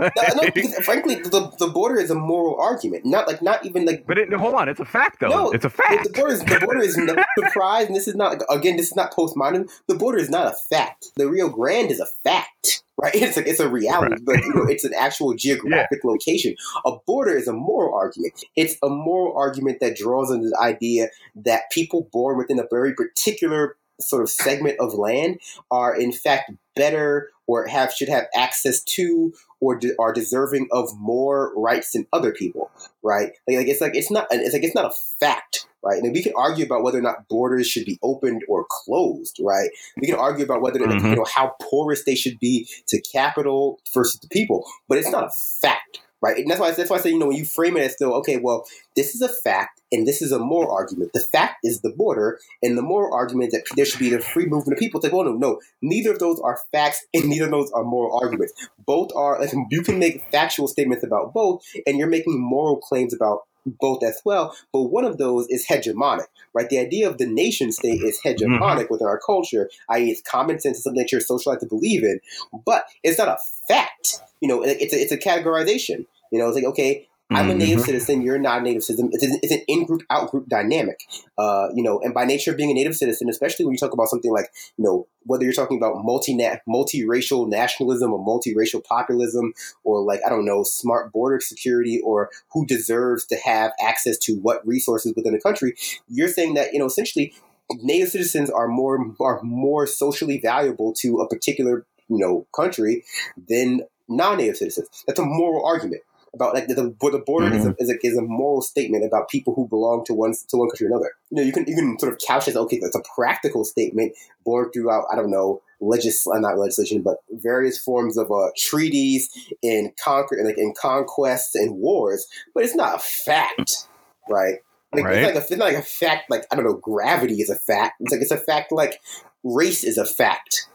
[0.54, 3.04] because, frankly, the, the border is a moral argument.
[3.04, 4.06] Not like not even like.
[4.06, 5.28] But it, hold on, it's a fact though.
[5.28, 6.04] No, it's a fact.
[6.04, 8.76] The border is the border is no surprise, and this is not again.
[8.76, 9.70] This is not postmodern.
[9.86, 11.06] The border is not a fact.
[11.16, 13.14] The Rio Grande is a fact right?
[13.28, 14.24] It's a, it's a reality, right.
[14.24, 16.10] but you know, it's an actual geographic yeah.
[16.10, 16.54] location.
[16.84, 18.34] A border is a moral argument.
[18.56, 22.94] It's a moral argument that draws on the idea that people born within a very
[22.94, 28.80] particular sort of segment of land are in fact better or have should have access
[28.84, 32.70] to or de- are deserving of more rights than other people,
[33.02, 33.32] right?
[33.48, 36.00] Like, like it's like it's not it's like it's not a fact, right?
[36.00, 39.70] And we can argue about whether or not borders should be opened or closed, right?
[39.96, 41.06] We can argue about whether mm-hmm.
[41.06, 45.24] you know how porous they should be to capital versus the people, but it's not
[45.24, 45.30] a
[45.60, 46.36] fact, right?
[46.36, 48.14] And that's why that's why I say you know when you frame it as though
[48.16, 51.12] okay, well this is a fact and this is a moral argument.
[51.12, 54.46] The fact is the border, and the moral argument that there should be the free
[54.46, 54.98] movement of people.
[54.98, 57.84] It's like, well, no, no, neither of those are facts, and neither of those are
[57.84, 58.52] moral arguments.
[58.84, 59.40] Both are.
[59.40, 63.42] Like, you can make factual statements about both, and you're making moral claims about
[63.80, 64.56] both as well.
[64.72, 66.68] But one of those is hegemonic, right?
[66.68, 68.92] The idea of the nation state is hegemonic mm-hmm.
[68.92, 72.20] within our culture, i.e., it's common sense, it's something that you're socialized to believe in,
[72.64, 74.20] but it's not a fact.
[74.40, 76.06] You know, it's a, it's a categorization.
[76.30, 77.84] You know, it's like, okay, I'm a native mm-hmm.
[77.84, 78.22] citizen.
[78.22, 79.10] You're not a native citizen.
[79.12, 81.00] It's, an, it's an in-group, out-group dynamic.
[81.36, 83.92] Uh, you know, and by nature of being a native citizen, especially when you talk
[83.92, 86.34] about something like, you know, whether you're talking about multi
[86.66, 89.52] multiracial nationalism or multiracial populism,
[89.84, 94.36] or like I don't know, smart border security, or who deserves to have access to
[94.36, 95.74] what resources within the country,
[96.08, 97.34] you're saying that you know essentially
[97.82, 103.04] native citizens are more are more socially valuable to a particular you know country
[103.48, 105.04] than non-native citizens.
[105.06, 106.02] That's a moral argument
[106.34, 107.56] about like the, the border mm-hmm.
[107.56, 110.56] is, a, is, a, is a moral statement about people who belong to one to
[110.56, 111.12] one country or another.
[111.30, 113.64] You know, you can you can sort of couch it as okay, that's a practical
[113.64, 114.12] statement
[114.44, 119.30] born throughout I don't know legis uh, not legislation, but various forms of uh, treaties
[119.62, 122.26] and conquer and like in conquests and wars.
[122.54, 123.86] But it's not a fact,
[124.28, 124.56] right?
[124.92, 125.16] Like, right.
[125.16, 127.56] It's, like a, it's not like a fact like I don't know, gravity is a
[127.56, 127.96] fact.
[128.00, 129.00] It's like it's a fact like
[129.44, 130.66] race is a fact.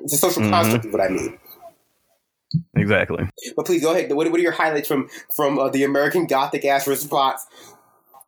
[0.00, 0.52] It's a social mm-hmm.
[0.52, 1.38] construct, is what I mean.
[2.76, 3.28] Exactly.
[3.56, 4.12] But please go ahead.
[4.12, 7.46] What, what are your highlights from from uh, the American Gothic ass response?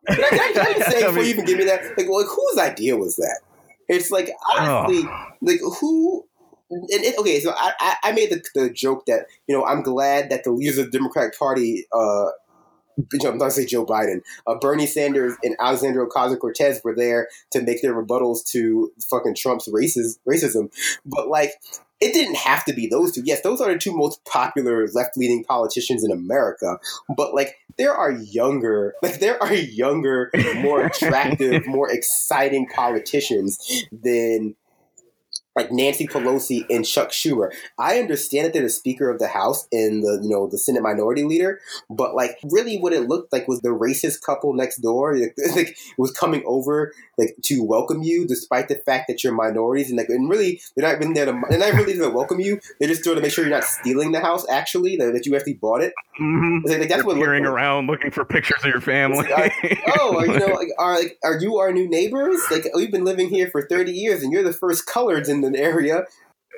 [0.07, 1.83] Can I, can I, say before you even give me that?
[1.97, 3.41] Like, like whose idea was that?
[3.87, 5.25] It's like honestly, oh.
[5.41, 6.25] like who?
[6.71, 10.29] And it, okay, so I, I made the, the joke that you know I'm glad
[10.29, 12.27] that the leaders of the Democratic Party uh,
[13.25, 17.61] I'm not say Joe Biden, uh, Bernie Sanders and Alexandria Ocasio Cortez were there to
[17.61, 20.71] make their rebuttals to fucking Trump's races, racism.
[21.05, 21.53] But like,
[22.01, 23.21] it didn't have to be those two.
[23.25, 26.79] Yes, those are the two most popular left leaning politicians in America.
[27.15, 34.55] But like there are younger, like there are younger, more attractive, more exciting politicians than
[35.55, 37.51] like Nancy Pelosi and Chuck Schumer.
[37.77, 40.83] I understand that they're the Speaker of the House and the you know the Senate
[40.83, 41.59] Minority Leader,
[41.89, 45.77] but like really, what it looked like was the racist couple next door like, like
[45.97, 50.09] was coming over like to welcome you, despite the fact that you're minorities and like
[50.09, 52.59] and really they're not even there to they're not really there to welcome you.
[52.79, 54.45] They're just there to make sure you're not stealing the house.
[54.49, 55.93] Actually, that, that you actually bought it.
[56.19, 56.67] Mm-hmm.
[56.67, 59.29] Like, like, that's what peering around looking for pictures of your family.
[59.29, 59.53] Like,
[59.99, 62.39] oh, you know, like, are like, are you our new neighbors?
[62.51, 65.57] Like we've been living here for thirty years, and you're the first coloreds in the
[65.59, 66.05] area.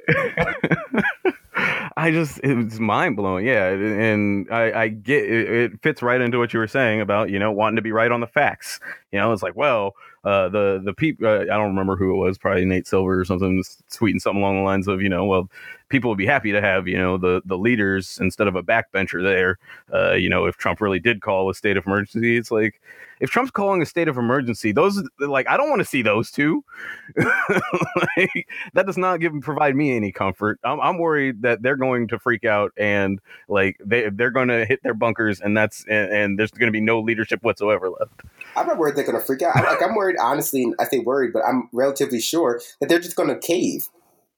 [1.98, 6.22] I just it was mind blowing, yeah, and I, I get it, it, fits right
[6.22, 8.80] into what you were saying about you know wanting to be right on the facts.
[9.12, 12.17] You know, it's like well, uh, the the people uh, I don't remember who it
[12.17, 15.50] was, probably Nate Silver or something, tweeting something along the lines of you know well
[15.89, 19.22] people would be happy to have you know the the leaders instead of a backbencher
[19.22, 19.60] there.
[19.94, 22.82] Uh, you know, if Trump really did call a state of emergency, it's like
[23.21, 26.31] if Trump's calling a state of emergency, those like I don't want to see those
[26.31, 26.65] two.
[27.17, 30.60] like, that does not give provide me any comfort.
[30.63, 34.65] I'm, I'm worried that they're going to freak out and like they they're going to
[34.65, 38.23] hit their bunkers and that's and, and there's going to be no leadership whatsoever left.
[38.55, 39.55] I'm not worried they're going to freak out.
[39.55, 40.73] I'm, like I'm worried, honestly.
[40.79, 43.88] I say worried, but I'm relatively sure that they're just going to cave.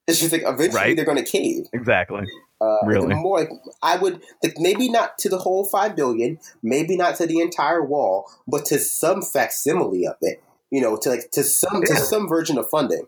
[0.06, 0.96] It's just like eventually right.
[0.96, 1.66] they're going to cave.
[1.72, 2.26] Exactly.
[2.60, 3.14] Uh, really?
[3.14, 3.50] More like
[3.82, 7.82] I would like maybe not to the whole five billion, maybe not to the entire
[7.82, 10.42] wall, but to some facsimile of it.
[10.70, 11.94] You know, to like to some yeah.
[11.94, 13.06] to some version of funding.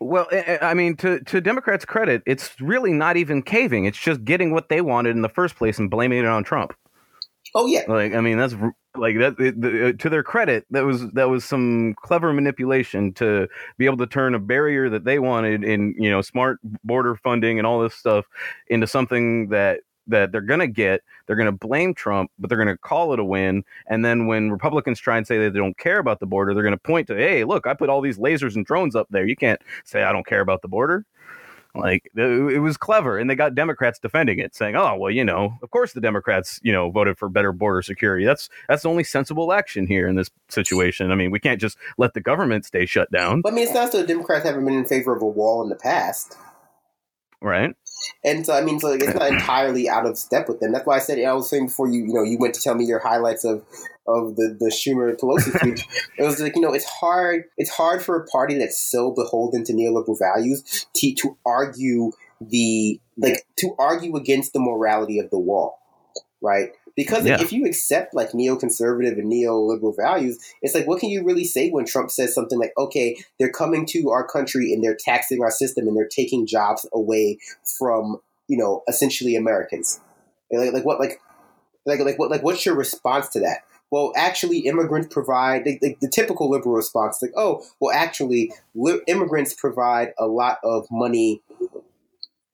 [0.00, 0.26] Well,
[0.62, 3.84] I mean, to to Democrats' credit, it's really not even caving.
[3.84, 6.74] It's just getting what they wanted in the first place and blaming it on Trump.
[7.54, 7.84] Oh yeah.
[7.88, 8.54] Like I mean, that's
[8.96, 13.48] like that it, uh, to their credit that was that was some clever manipulation to
[13.78, 17.58] be able to turn a barrier that they wanted in you know smart border funding
[17.58, 18.26] and all this stuff
[18.68, 21.02] into something that that they're going to get.
[21.26, 23.62] They're going to blame Trump but they're going to call it a win.
[23.86, 26.72] And then when Republicans try and say they don't care about the border they're going
[26.72, 29.26] to point to hey look I put all these lasers and drones up there.
[29.26, 31.04] You can't say I don't care about the border
[31.74, 35.58] like it was clever, and they got Democrats defending it, saying, "Oh, well, you know,
[35.62, 38.24] of course the Democrats, you know, voted for better border security.
[38.24, 41.12] That's that's the only sensible action here in this situation.
[41.12, 43.74] I mean, we can't just let the government stay shut down." But I mean, it's
[43.74, 46.36] not so Democrats haven't been in favor of a wall in the past,
[47.40, 47.74] right?
[48.24, 50.72] And so I mean, so like, it's not entirely out of step with them.
[50.72, 52.74] That's why I said I was saying before you, you know, you went to tell
[52.74, 53.62] me your highlights of
[54.14, 55.86] of the the Schumer Pelosi speech.
[56.18, 59.64] it was like you know it's hard it's hard for a party that's so beholden
[59.64, 65.38] to neoliberal values to to argue the like to argue against the morality of the
[65.38, 65.78] wall,
[66.40, 66.70] right?
[66.96, 67.40] Because Yeah.
[67.40, 71.70] if you accept like neoconservative and neoliberal values, it's like what can you really say
[71.70, 75.50] when Trump says something like, "Okay, they're coming to our country and they're taxing our
[75.50, 77.38] system and they're taking jobs away
[77.78, 78.16] from
[78.48, 80.00] you know essentially Americans."
[80.50, 81.20] Like, like what like
[81.86, 83.58] like like what like what's your response to that?
[83.90, 89.00] Well, actually, immigrants provide like, like the typical liberal response, like, oh, well, actually, li-
[89.08, 91.42] immigrants provide a lot of money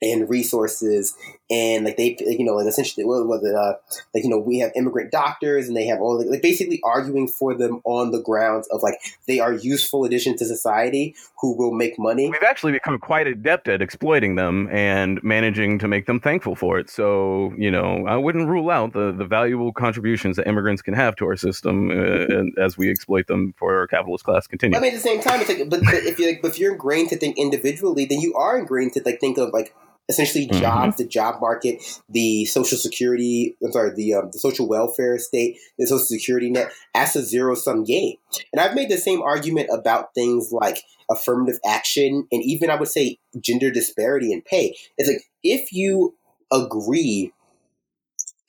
[0.03, 1.17] and resources,
[1.51, 3.55] and like they, you know, like essentially, what was it?
[3.55, 3.75] Uh,
[4.15, 7.55] like you know, we have immigrant doctors, and they have all like basically arguing for
[7.55, 8.95] them on the grounds of like
[9.27, 12.31] they are useful additions to society who will make money.
[12.31, 16.79] We've actually become quite adept at exploiting them and managing to make them thankful for
[16.79, 16.91] it.
[16.91, 21.17] So, you know, I wouldn't rule out the, the valuable contributions that immigrants can have
[21.17, 24.77] to our system uh, as we exploit them for our capitalist class continue.
[24.77, 26.59] I mean, at the same time, it's like, but, but if you like, but if
[26.59, 29.75] you're ingrained to think individually, then you are ingrained to like think of like
[30.09, 30.61] essentially Mhm.
[30.61, 33.57] jobs, the job market, the social security.
[33.65, 37.55] I'm sorry, the um, the social welfare state, the social security net as a zero
[37.55, 38.17] sum game.
[38.53, 42.89] And I've made the same argument about things like affirmative action and even I would
[42.89, 44.77] say gender disparity in pay.
[44.99, 46.15] It's like if you
[46.53, 47.33] agree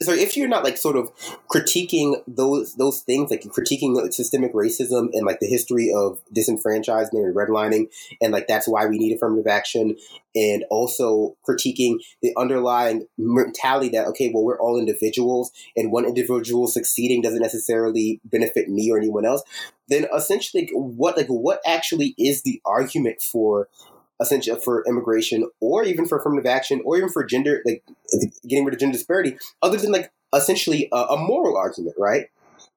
[0.02, 1.12] so if you're not like sort of
[1.52, 7.14] critiquing those those things like critiquing like, systemic racism and like the history of disenfranchisement
[7.14, 7.88] and redlining
[8.22, 9.96] and like that's why we need affirmative action
[10.36, 16.68] and also critiquing the underlying mentality that okay well we're all individuals and one individual
[16.68, 19.42] succeeding doesn't necessarily benefit me or anyone else
[19.90, 23.68] then essentially what like what actually is the argument for
[24.22, 27.84] essentially for immigration or even for affirmative action or even for gender like
[28.48, 32.26] getting rid of gender disparity other than like essentially a, a moral argument right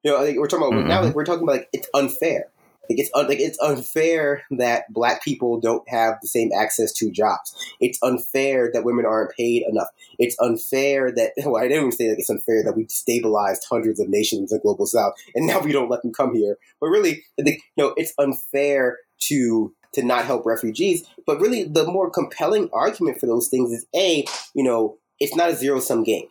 [0.02, 1.04] you know like we're talking about now Mhm.
[1.06, 2.46] like we're talking about like it's unfair
[2.88, 7.08] like it's un- like it's unfair that black people don't have the same access to
[7.12, 7.54] jobs.
[7.78, 9.86] It's unfair that women aren't paid enough.
[10.18, 14.00] It's unfair that well, I didn't even say like it's unfair that we've stabilized hundreds
[14.00, 16.56] of nations in the global south and now we don't let them come here.
[16.80, 21.04] But really, you know it's unfair to to not help refugees.
[21.26, 25.50] But really, the more compelling argument for those things is a you know it's not
[25.50, 26.26] a zero sum game.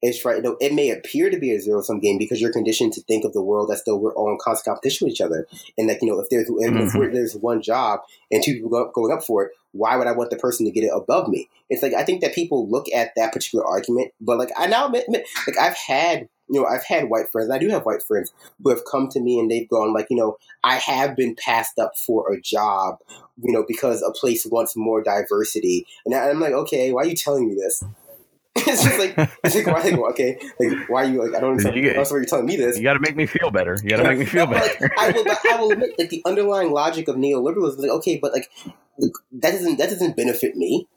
[0.00, 0.40] It's right.
[0.40, 3.24] No, it may appear to be a zero sum game because you're conditioned to think
[3.24, 5.98] of the world as though we're all in constant competition with each other, and like
[6.00, 6.94] you know, if there's if Mhm.
[6.98, 10.12] we're- there's one job and two people go, going up for it, why would I
[10.12, 11.48] want the person to get it above me?
[11.68, 14.86] It's like I think that people look at that particular argument, but like I now
[14.86, 18.32] admit like I've had you know I've had white friends, I do have white friends
[18.62, 21.78] who have come to me and they've gone like you know I have been passed
[21.78, 22.98] up for a job,
[23.42, 27.16] you know, because a place wants more diversity, and I'm like, okay, why are you
[27.16, 27.82] telling me this?
[28.66, 31.50] it's just like it's like why like, okay like why are you like I don't
[31.50, 33.78] understand You also why you're telling me this You got to make me feel better.
[33.84, 34.74] You got to make me feel No, better.
[34.80, 38.18] like, I will, I will admit, like the underlying logic of neoliberalism is like, okay,
[38.20, 38.50] but like
[39.32, 40.88] that doesn't that doesn't benefit me.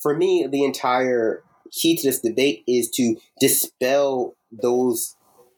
[0.00, 5.16] For me, the entire key to this debate is to dispel those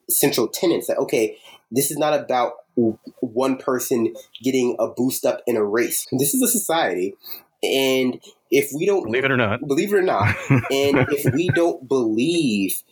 [0.09, 0.87] central tenets.
[0.87, 1.39] That okay,
[1.71, 2.55] this is not about
[3.21, 6.07] one person getting a boost up in a race.
[6.13, 7.15] This is a society,
[7.63, 8.21] and
[8.51, 9.67] if we don't Believe it or not.
[9.67, 12.83] believe it or not, and if we don't believe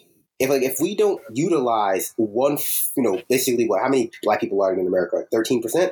[0.40, 2.58] if like if we don't utilize one
[2.96, 5.90] you know basically what how many black people are in America 13%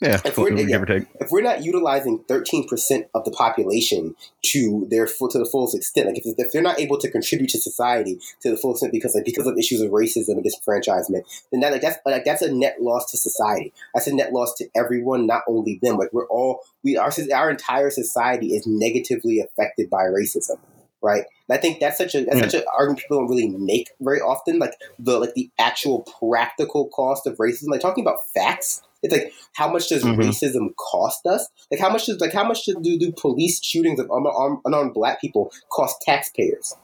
[0.00, 1.00] Yeah, If we're- yeah.
[1.20, 4.14] if we're not utilizing 13% of the population
[4.46, 7.50] to their full to the fullest extent like if, if they're not able to contribute
[7.50, 11.22] to society to the full extent because like because of issues of racism and disenfranchisement
[11.50, 13.72] then that like that's like that's a net loss to society.
[13.92, 15.96] That's a net loss to everyone not only them.
[15.96, 20.58] Like we're all we our our entire society is negatively affected by racism
[21.00, 21.24] right?
[21.48, 22.50] And I think that's such a that's Mm.
[22.50, 26.88] such an argument people don't really make very often like the like the actual practical
[26.88, 27.68] cost of racism.
[27.68, 30.16] Like talking about facts it's like how much does Mhm.
[30.16, 31.48] racism cost us?
[31.70, 35.20] Like how much does like how much do do police shootings of unarmed, unarmed black
[35.20, 36.74] people cost taxpayers?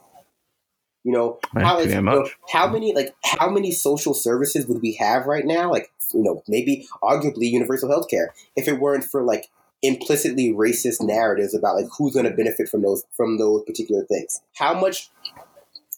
[1.04, 2.36] You know Right, how like, you know, much.
[2.50, 5.70] how many like how many social services would we have right now?
[5.70, 9.48] Like you know maybe arguably universal health care if it weren't for like
[9.82, 14.40] implicitly racist narratives about like who's going to benefit from those from those particular things.
[14.54, 15.10] How much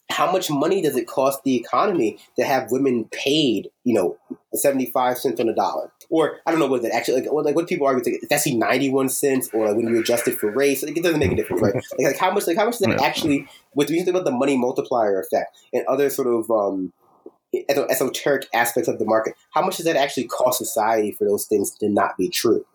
[0.09, 4.17] how much money does it cost the economy to have women paid, you know,
[4.53, 5.91] 75 cents on a dollar?
[6.09, 8.55] Or I don't know what that actually like like what people argue like it's actually
[8.55, 11.35] 91 cents or like when you adjust it for race, like it doesn't make a
[11.35, 11.75] difference, right?
[11.75, 13.45] Like, like how much like how much does that actually
[13.75, 16.93] with you think about the money multiplier effect and other sort of um
[17.69, 21.71] esoteric aspects of the market, how much does that actually cost society for those things
[21.71, 22.65] to not be true?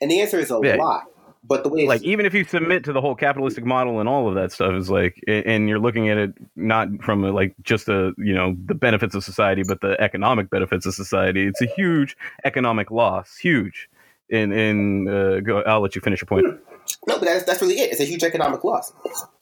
[0.00, 0.76] And the answer is a Yeah.
[0.76, 1.10] lot.
[1.48, 4.28] But the way like even if you submit to the whole capitalistic model and all
[4.28, 8.12] of that stuff is like, and you're looking at it not from like just a
[8.18, 11.46] you know the benefits of society, but the economic benefits of society.
[11.46, 13.88] It's a huge economic loss, huge.
[14.28, 16.46] In in uh, go, I'll let you finish your point.
[17.06, 17.92] No, but that's that's really it.
[17.92, 18.92] It's a huge economic loss.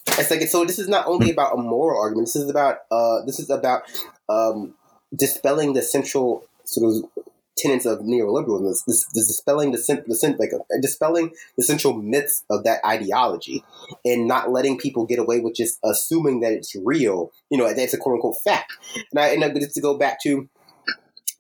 [0.07, 0.65] It's like so.
[0.65, 2.29] This is not only about a moral argument.
[2.29, 3.83] This is about uh, this is about
[4.29, 4.75] um,
[5.15, 7.26] dispelling the central sort of
[7.57, 12.85] tenets of neoliberalism, this dispelling the, the like uh, dispelling the central myths of that
[12.85, 13.65] ideology,
[14.05, 17.33] and not letting people get away with just assuming that it's real.
[17.51, 18.73] You know, that's a quote unquote fact.
[19.11, 20.49] And I and I, just to go back to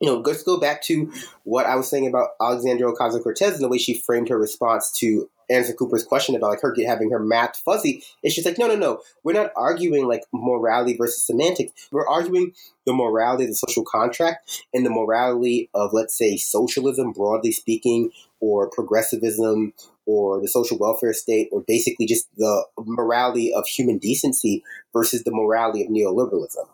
[0.00, 1.10] you know, let's go back to
[1.44, 4.90] what I was saying about Alexandria Ocasio Cortez and the way she framed her response
[4.98, 8.02] to Anderson Cooper's question about like her having her math fuzzy.
[8.22, 9.00] It's just like, no, no, no.
[9.22, 11.88] We're not arguing like morality versus semantics.
[11.92, 12.52] We're arguing
[12.84, 18.10] the morality of the social contract and the morality of, let's say, socialism, broadly speaking,
[18.40, 19.72] or progressivism,
[20.04, 25.32] or the social welfare state, or basically just the morality of human decency versus the
[25.32, 26.66] morality of neoliberalism,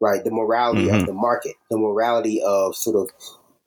[0.00, 0.22] right?
[0.24, 1.00] The morality mm-hmm.
[1.00, 3.10] of the market, the morality of sort of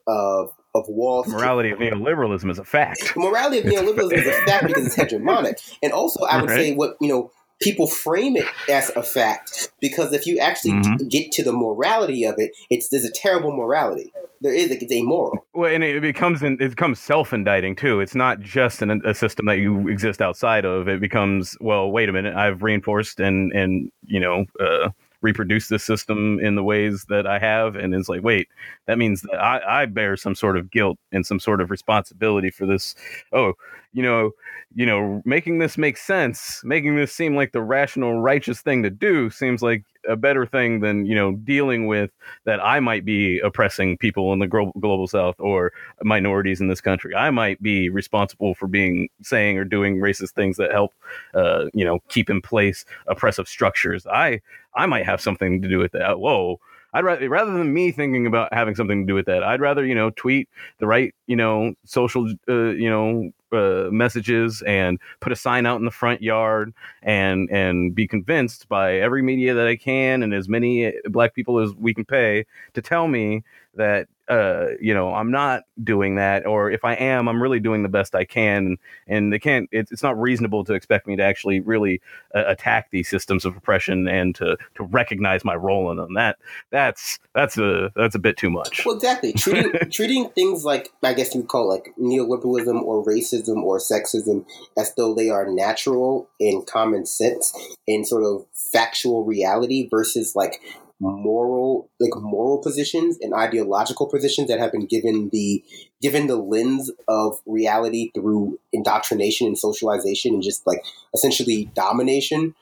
[0.08, 1.36] of of Wall Street.
[1.36, 3.14] Morality of neoliberalism is a fact.
[3.16, 5.78] Morality of neoliberalism is a fact because it's hegemonic.
[5.82, 6.58] And also, I would right.
[6.58, 11.08] say what, you know, people frame it as a fact because if you actually mm-hmm.
[11.08, 14.14] get to the morality of it, it's there's a terrible morality.
[14.42, 15.46] There is it's amoral.
[15.54, 18.00] Well, and it becomes it becomes self indicting too.
[18.00, 20.88] It's not just an, a system that you exist outside of.
[20.88, 24.46] It becomes well, wait a minute, I've reinforced and and you know.
[24.60, 24.90] Uh,
[25.22, 27.76] reproduce this system in the ways that I have.
[27.76, 28.48] And it's like, wait,
[28.88, 32.50] that means that I, I bear some sort of guilt and some sort of responsibility
[32.50, 32.96] for this.
[33.34, 33.54] Oh,
[33.92, 34.32] you know,
[34.76, 38.90] you know, making this make sense, making this seem like the rational, righteous thing to
[38.90, 42.12] do seems like a better thing than you know dealing with
[42.46, 46.82] that I might be oppressing people in the global global south or minorities in this
[46.82, 47.16] country.
[47.16, 50.94] I might be responsible for being saying or doing racist things that help,
[51.34, 54.06] uh, you know, keep in place oppressive structures.
[54.08, 54.42] I
[54.74, 56.20] I might have something to do with that.
[56.20, 56.60] Whoa.
[56.92, 59.86] I'd rather rather than me thinking about having something to do with that, I'd rather
[59.86, 60.50] you know tweet
[60.80, 65.80] the right you know social uh, you know uh, messages and put a sign out
[65.80, 66.74] in the front yard
[67.04, 71.60] and and be convinced by every media that I can and as many black people
[71.60, 73.44] as we can pay to tell me
[73.80, 77.82] that uh, you know I'm not doing that, or if I am, I'm really doing
[77.82, 78.78] the best I can,
[79.08, 79.68] and they can't.
[79.72, 82.00] It's, it's not reasonable to expect me to actually really
[82.36, 86.14] uh, attack these systems of oppression and to to recognize my role in them.
[86.14, 86.38] That
[86.70, 88.86] that's that's a that's a bit too much.
[88.86, 89.34] Well, exactly.
[89.34, 94.46] Treating treating things like I guess you call like neoliberalism or racism or sexism
[94.78, 97.52] as though they are natural in common sense
[97.88, 100.62] in sort of factual reality versus like
[101.00, 105.64] moral like moral positions and ideological positions that have been given the
[106.02, 110.84] given the lens of reality through indoctrination and socialization and just like
[111.14, 112.54] essentially domination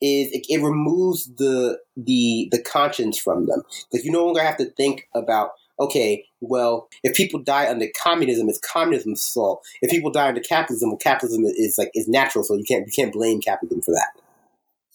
[0.00, 3.62] is it, it removes the the the conscience from them.
[3.90, 8.48] Because you no longer have to think about okay well if people die under communism
[8.48, 9.64] it's communism's fault.
[9.80, 12.92] If people die under capitalism well capitalism is like is natural so you can't you
[12.92, 14.25] can't blame capitalism for that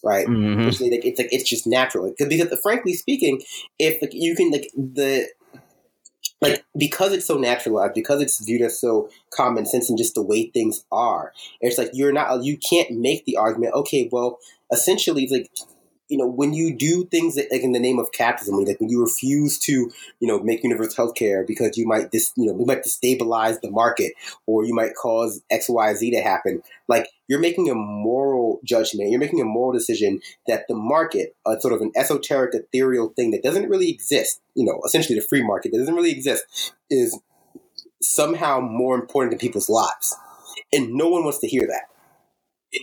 [0.03, 0.27] right?
[0.27, 0.67] Mm-hmm.
[0.67, 3.41] It's like it's like it's just natural because, because frankly speaking,
[3.79, 5.27] if like, you can like the
[6.41, 10.23] like because it's so naturalized, because it's viewed as so common sense and just the
[10.23, 13.73] way things are, it's like you're not you can't make the argument.
[13.75, 14.39] Okay, well,
[14.71, 15.51] essentially, like
[16.11, 18.89] you know, when you do things that, like in the name of capitalism, like when
[18.89, 19.71] you refuse to,
[20.19, 23.61] you know, make universal health care because you might dis, you know, you might destabilize
[23.61, 24.11] the market
[24.45, 26.61] or you might cause X, Y, Z to happen.
[26.89, 29.09] Like you're making a moral judgment.
[29.09, 33.31] You're making a moral decision that the market, a sort of an esoteric, ethereal thing
[33.31, 37.17] that doesn't really exist, you know, essentially the free market that doesn't really exist, is
[38.01, 40.13] somehow more important to people's lives.
[40.73, 41.90] And no one wants to hear that.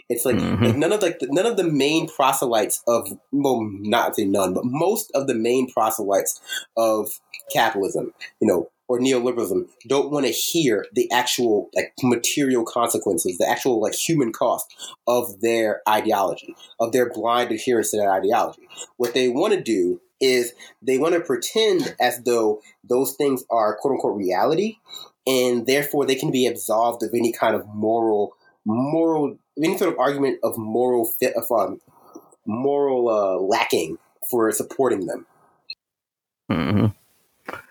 [0.09, 0.64] It's like, mm-hmm.
[0.64, 4.55] like none of like the, none of the main proselytes of well, not say none,
[4.55, 6.41] but most of the main proselytes
[6.76, 7.09] of
[7.53, 13.49] capitalism, you know, or neoliberalism, don't want to hear the actual like material consequences, the
[13.49, 14.66] actual like human cost
[15.07, 18.68] of their ideology, of their blind adherence to that ideology.
[18.97, 23.76] What they want to do is they want to pretend as though those things are
[23.76, 24.78] quote unquote reality,
[25.26, 28.32] and therefore they can be absolved of any kind of moral
[28.64, 31.80] moral any sort of argument of moral fit of um,
[32.46, 33.98] moral uh, lacking
[34.30, 35.26] for supporting them.
[36.50, 36.86] Mm-hmm.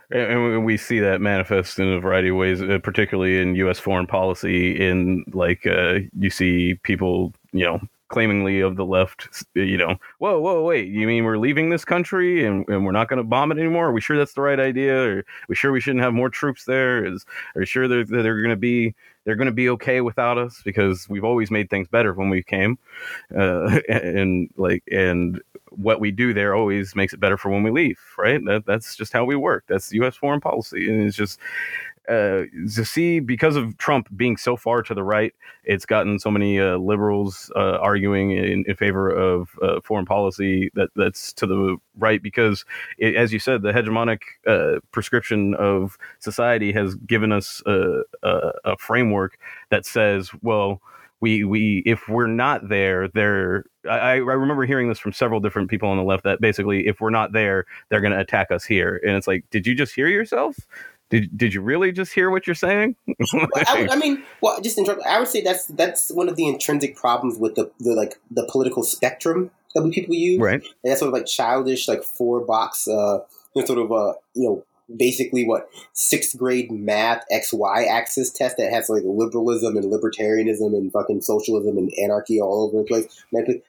[0.09, 3.77] And we see that manifest in a variety of ways, uh, particularly in U.S.
[3.77, 4.71] foreign policy.
[4.71, 10.39] In like, uh, you see people, you know, claimingly of the left, you know, whoa,
[10.39, 13.51] whoa, wait, you mean we're leaving this country and, and we're not going to bomb
[13.51, 13.87] it anymore?
[13.87, 15.17] Are we sure that's the right idea?
[15.17, 17.05] Are we sure we shouldn't have more troops there?
[17.05, 17.25] Is
[17.55, 18.95] are we sure that they're, they're going to be
[19.27, 22.41] they're going to be okay without us because we've always made things better when we
[22.41, 22.79] came,
[23.37, 27.69] uh, and like and what we do there always makes it better for when we
[27.69, 28.39] leave, right?
[28.45, 29.65] That, that's just how we work.
[29.67, 30.15] That's U.S.
[30.15, 31.39] foreign policy, and it's just
[32.07, 32.43] uh,
[32.73, 35.33] to see because of Trump being so far to the right,
[35.63, 40.71] it's gotten so many uh, liberals uh, arguing in, in, favor of uh, foreign policy
[40.73, 42.63] that that's to the right because,
[42.97, 48.51] it, as you said, the hegemonic uh, prescription of society has given us a, a,
[48.63, 49.37] a framework
[49.69, 50.81] that says, well
[51.19, 55.69] we we if we're not there there I, I remember hearing this from several different
[55.69, 58.65] people on the left that basically if we're not there they're going to attack us
[58.65, 59.01] here.
[59.05, 60.55] And it's like did you just hear yourself
[61.09, 62.95] did did you really just hear what you're saying?
[63.33, 66.47] well, I, I, mean, well, just in, I would say that's that's one of the
[66.47, 70.39] intrinsic problems with the, the like the political spectrum that we people use.
[70.39, 70.61] Right.
[70.61, 73.19] And that's sort of like childish, like four box, uh,
[73.65, 78.71] sort of uh, you know, basically what sixth grade math X Y axis test that
[78.71, 83.23] has like liberalism and libertarianism and fucking socialism and anarchy all over the place.
[83.31, 83.61] Like the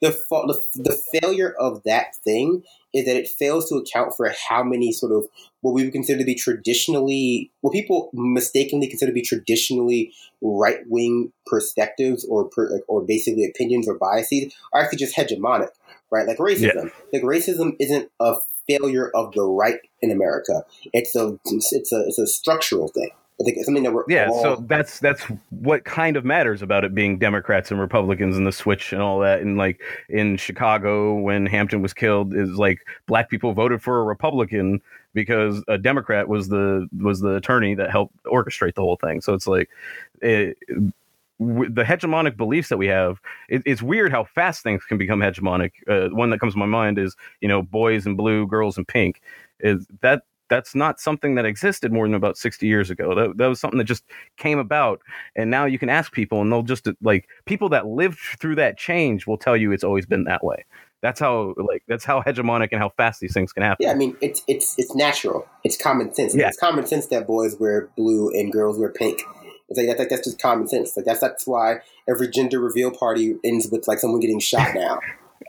[0.00, 2.62] the, the failure of that thing
[2.94, 5.26] is that it fails to account for how many sort of
[5.60, 10.80] what we would consider to be traditionally, what people mistakenly consider to be traditionally right
[10.88, 12.48] wing perspectives or
[12.86, 15.70] or basically opinions or biases are actually just hegemonic,
[16.10, 16.26] right?
[16.26, 16.84] Like racism.
[16.84, 16.90] Yeah.
[17.12, 18.36] Like racism isn't a
[18.66, 20.64] failure of the right in America.
[20.92, 23.10] It's a it's a it's a structural thing.
[23.40, 24.28] I think it's something that we're yeah.
[24.28, 24.42] All...
[24.42, 28.52] So that's that's what kind of matters about it being Democrats and Republicans and the
[28.52, 29.40] switch and all that.
[29.40, 34.04] And like in Chicago when Hampton was killed, is like black people voted for a
[34.04, 34.80] Republican
[35.14, 39.20] because a Democrat was the was the attorney that helped orchestrate the whole thing.
[39.20, 39.68] So it's like.
[40.22, 40.56] It,
[41.40, 45.72] the hegemonic beliefs that we have, it, it's weird how fast things can become hegemonic.
[45.88, 48.84] Uh, one that comes to my mind is, you know, boys in blue, girls in
[48.84, 49.20] pink.
[49.60, 53.14] Is that that's not something that existed more than about 60 years ago.
[53.14, 54.04] That, that was something that just
[54.36, 55.00] came about.
[55.34, 58.76] And now you can ask people, and they'll just like people that lived through that
[58.76, 60.64] change will tell you it's always been that way.
[61.02, 63.84] That's how like that's how hegemonic and how fast these things can happen.
[63.84, 65.46] Yeah, I mean it's it's it's natural.
[65.62, 66.34] It's common sense.
[66.34, 66.48] Yeah.
[66.48, 69.22] It's common sense that boys wear blue and girls wear pink.
[69.76, 70.96] It's like, that's, that's just common sense.
[70.96, 75.00] Like that's that's why every gender reveal party ends with like someone getting shot now.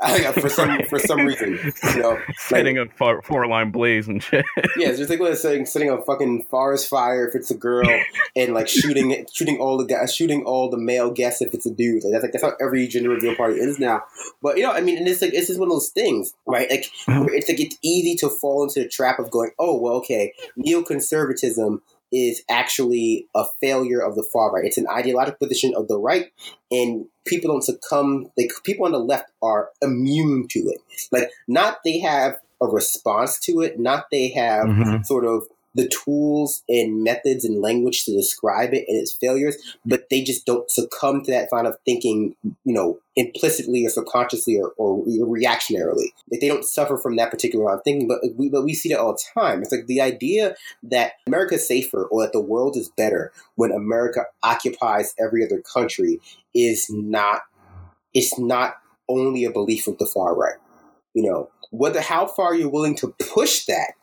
[0.34, 1.58] for some for some reason,
[1.96, 4.46] you know, setting a four, four line blaze and shit.
[4.78, 7.88] yeah, it's just like what saying, setting a fucking forest fire if it's a girl,
[8.36, 11.72] and like shooting shooting all the guys, shooting all the male guests if it's a
[11.72, 12.04] dude.
[12.04, 14.04] Like that's like that's how every gender reveal party is now.
[14.42, 16.70] But you know, I mean, and it's like it's just one of those things, right?
[16.70, 20.34] Like it's like it's easy to fall into the trap of going, oh well, okay,
[20.58, 21.80] neoconservatism
[22.16, 24.64] is actually a failure of the far right.
[24.64, 26.32] It's an ideological position of the right,
[26.72, 28.32] and people don't succumb.
[28.38, 30.80] Like people on the left are immune to it.
[31.12, 35.04] Like not they have a response to it, not they have mm-hmm.
[35.04, 35.44] sort of
[35.76, 40.46] the tools and methods and language to describe it and its failures, but they just
[40.46, 46.08] don't succumb to that kind of thinking, you know, implicitly or subconsciously or, or reactionarily.
[46.32, 48.90] Like they don't suffer from that particular line of thinking, but we, but we see
[48.90, 49.62] that all the time.
[49.62, 53.72] It's like the idea that America is safer or that the world is better when
[53.72, 56.22] America occupies every other country
[56.54, 57.42] is not,
[58.14, 58.78] it's not
[59.10, 60.56] only a belief of the far right.
[61.14, 63.94] You know, whether how far you're willing to push that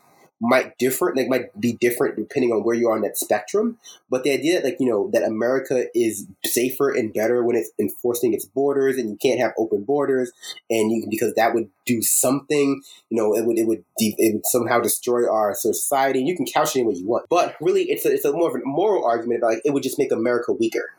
[0.43, 3.79] might different like might be different depending on where you are on that spectrum.
[4.11, 7.71] But the idea that like you know that america is safer and better when it's
[7.79, 10.33] enforcing its borders and you can't have open borders
[10.69, 14.35] and you because that would do something you know it would it would, de- it
[14.35, 17.27] would somehow destroy our society and you can couch it any way you want.
[17.31, 19.85] But really it's a, it's a more of a moral argument about like it would
[19.85, 20.91] just make america weaker.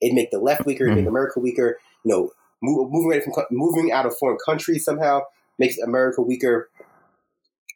[0.00, 1.08] It'd make the left weaker it'd make mm-hmm.
[1.08, 2.30] america weaker you know
[2.62, 5.22] move, moving away from moving out of foreign countries somehow
[5.58, 6.70] makes america weaker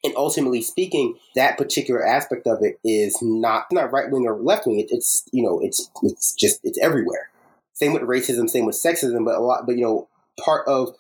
[0.05, 4.67] and ultimately speaking, that particular aspect of it is not not right wing or left
[4.67, 4.81] wing.
[4.81, 7.31] It, it's you know it's it's just it's everywhere.
[7.75, 9.67] Same with racism, same with sexism, but a lot.
[9.67, 10.09] But you know,
[10.43, 10.95] part of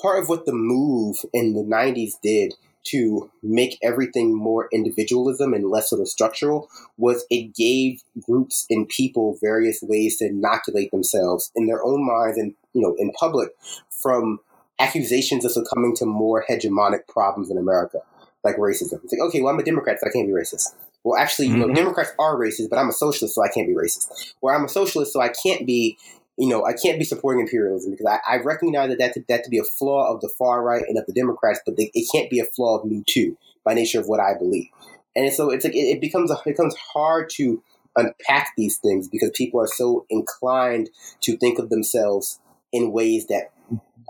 [0.00, 2.54] part of what the move in the '90s did
[2.84, 8.88] to make everything more individualism and less sort of structural was it gave groups and
[8.88, 13.50] people various ways to inoculate themselves in their own minds and you know in public
[13.90, 14.38] from
[14.78, 17.98] accusations of succumbing to more hegemonic problems in America
[18.46, 19.02] like racism.
[19.04, 20.74] It's like, okay, well, I'm a Democrat, so I can't be racist.
[21.04, 21.74] Well, actually, you know, mm-hmm.
[21.74, 24.34] Democrats are racist, but I'm a socialist, so I can't be racist.
[24.40, 25.98] Or I'm a socialist, so I can't be,
[26.36, 29.44] you know, I can't be supporting imperialism because I, I recognize that that to, that
[29.44, 32.08] to be a flaw of the far right and of the Democrats, but they, it
[32.12, 34.68] can't be a flaw of me too by nature of what I believe.
[35.14, 37.62] And so it's like it, it becomes it becomes hard to
[37.96, 40.90] unpack these things because people are so inclined
[41.22, 42.38] to think of themselves
[42.72, 43.52] in ways that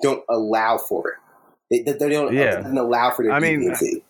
[0.02, 1.14] don't allow for it.
[1.70, 2.66] They, they don't, yeah.
[2.66, 3.82] allow for their I deviancy.
[3.82, 4.02] mean,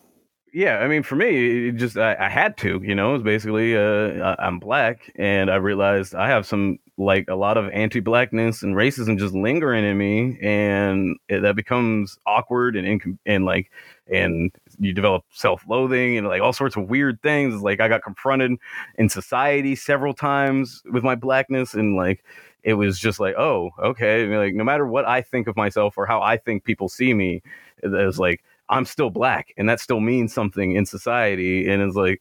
[0.57, 3.77] yeah, I mean, for me, it just I, I, had to, you know, it's basically
[3.77, 8.75] uh, I'm black, and I realized I have some like a lot of anti-blackness and
[8.75, 13.71] racism just lingering in me, and it, that becomes awkward and inc- and like
[14.11, 17.61] and you develop self-loathing and like all sorts of weird things.
[17.61, 18.53] Like I got confronted
[18.97, 22.25] in society several times with my blackness, and like
[22.63, 26.07] it was just like, oh, okay, like no matter what I think of myself or
[26.07, 27.43] how I think people see me,
[27.83, 31.69] it was like I'm still black, and that still means something in society.
[31.71, 32.21] And it's like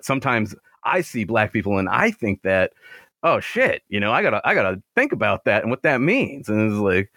[0.00, 2.72] sometimes I see black people and I think that,
[3.22, 6.48] oh shit, you know, I gotta I gotta think about that and what that means.
[6.48, 7.12] And it's like,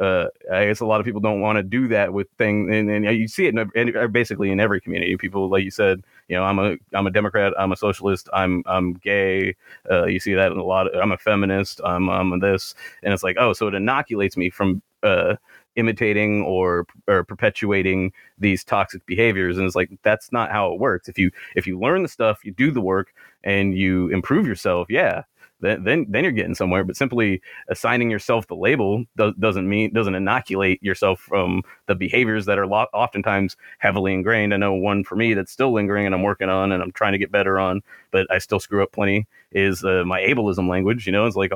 [0.00, 2.90] uh, I guess a lot of people don't want to do that with things, and,
[2.90, 5.16] and you see it in, in, basically in every community.
[5.16, 8.64] People, like you said, you know, I'm a I'm a Democrat, I'm a socialist, I'm
[8.66, 9.54] I'm gay.
[9.90, 10.88] Uh, you see that in a lot.
[10.88, 11.80] Of, I'm a feminist.
[11.84, 14.82] I'm I'm this, and it's like, oh, so it inoculates me from.
[15.02, 15.36] Uh,
[15.76, 21.08] imitating or or perpetuating these toxic behaviors and it's like that's not how it works.
[21.08, 23.12] If you if you learn the stuff you do the work
[23.42, 25.22] and you improve yourself yeah
[25.60, 26.84] then then, then you're getting somewhere.
[26.84, 32.46] But simply assigning yourself the label do, doesn't mean doesn't inoculate yourself from the behaviors
[32.46, 34.52] that are lo- oftentimes heavily ingrained.
[34.54, 37.12] I know one for me that's still lingering and i'm working on and i'm trying
[37.12, 41.06] to get better on but i still screw up plenty is uh, my ableism language
[41.06, 41.26] you know?
[41.26, 41.52] It's like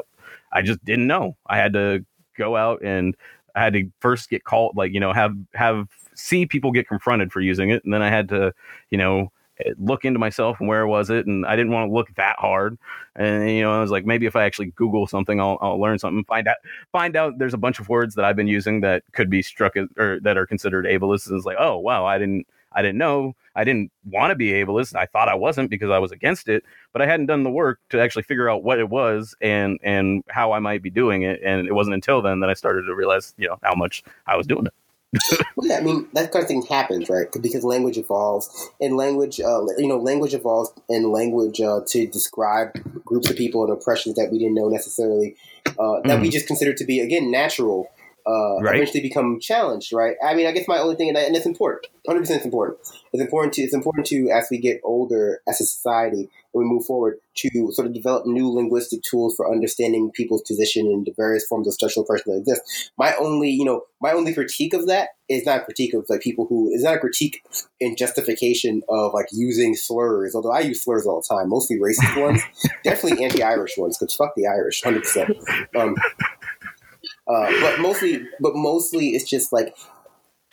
[0.52, 1.36] i just didn't know.
[1.46, 2.04] I had to
[2.36, 3.16] go out and
[3.54, 7.32] I had to first get called, like you know, have have see people get confronted
[7.32, 8.52] for using it, and then I had to,
[8.90, 9.30] you know,
[9.64, 12.36] eh, look into myself and where was it, and I didn't want to look that
[12.38, 12.78] hard,
[13.16, 15.98] and you know, I was like, maybe if I actually Google something, I'll, I'll learn
[15.98, 16.56] something, find out
[16.92, 19.76] find out there's a bunch of words that I've been using that could be struck
[19.76, 22.98] as, or that are considered ableist, and it's like, oh wow, I didn't I didn't
[22.98, 23.34] know.
[23.54, 24.94] I didn't want to be ableist.
[24.94, 27.80] I thought I wasn't because I was against it, but I hadn't done the work
[27.90, 31.40] to actually figure out what it was and and how I might be doing it.
[31.44, 34.36] And it wasn't until then that I started to realize, you know, how much I
[34.36, 34.74] was doing it.
[35.56, 37.26] well, yeah, I mean that kind of thing happens, right?
[37.40, 42.74] Because language evolves, and language, uh, you know, language evolves, and language uh, to describe
[43.04, 45.34] groups of people and oppressions that we didn't know necessarily,
[45.78, 46.22] uh, that mm.
[46.22, 47.90] we just consider to be again natural
[48.28, 48.76] uh, right.
[48.76, 50.16] eventually become challenged, right?
[50.22, 52.78] I mean, I guess my only thing, and, and it's important, hundred percent, it's important.
[53.12, 56.64] It's important to it's important to as we get older as a society and we
[56.64, 61.12] move forward to sort of develop new linguistic tools for understanding people's position in the
[61.16, 62.92] various forms of structural oppression that exist.
[62.98, 66.20] My only, you know, my only critique of that is not a critique of like
[66.20, 67.42] people who is not a critique
[67.80, 70.34] in justification of like using slurs.
[70.34, 72.42] Although I use slurs all the time, mostly racist ones,
[72.84, 75.36] definitely anti-Irish ones, because fuck the Irish, hundred percent.
[77.28, 79.76] Uh, but mostly, but mostly, it's just like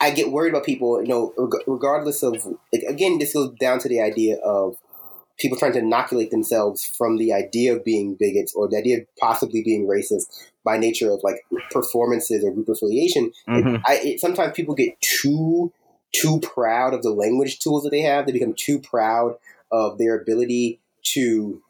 [0.00, 1.02] I get worried about people.
[1.02, 4.76] You know, regardless of like, again, this goes down to the idea of
[5.38, 9.04] people trying to inoculate themselves from the idea of being bigots or the idea of
[9.18, 10.24] possibly being racist
[10.64, 11.36] by nature of like
[11.70, 13.32] performances or group affiliation.
[13.48, 13.76] Mm-hmm.
[13.86, 15.72] I, it, sometimes people get too
[16.14, 18.26] too proud of the language tools that they have.
[18.26, 19.36] They become too proud
[19.70, 20.80] of their ability
[21.14, 21.62] to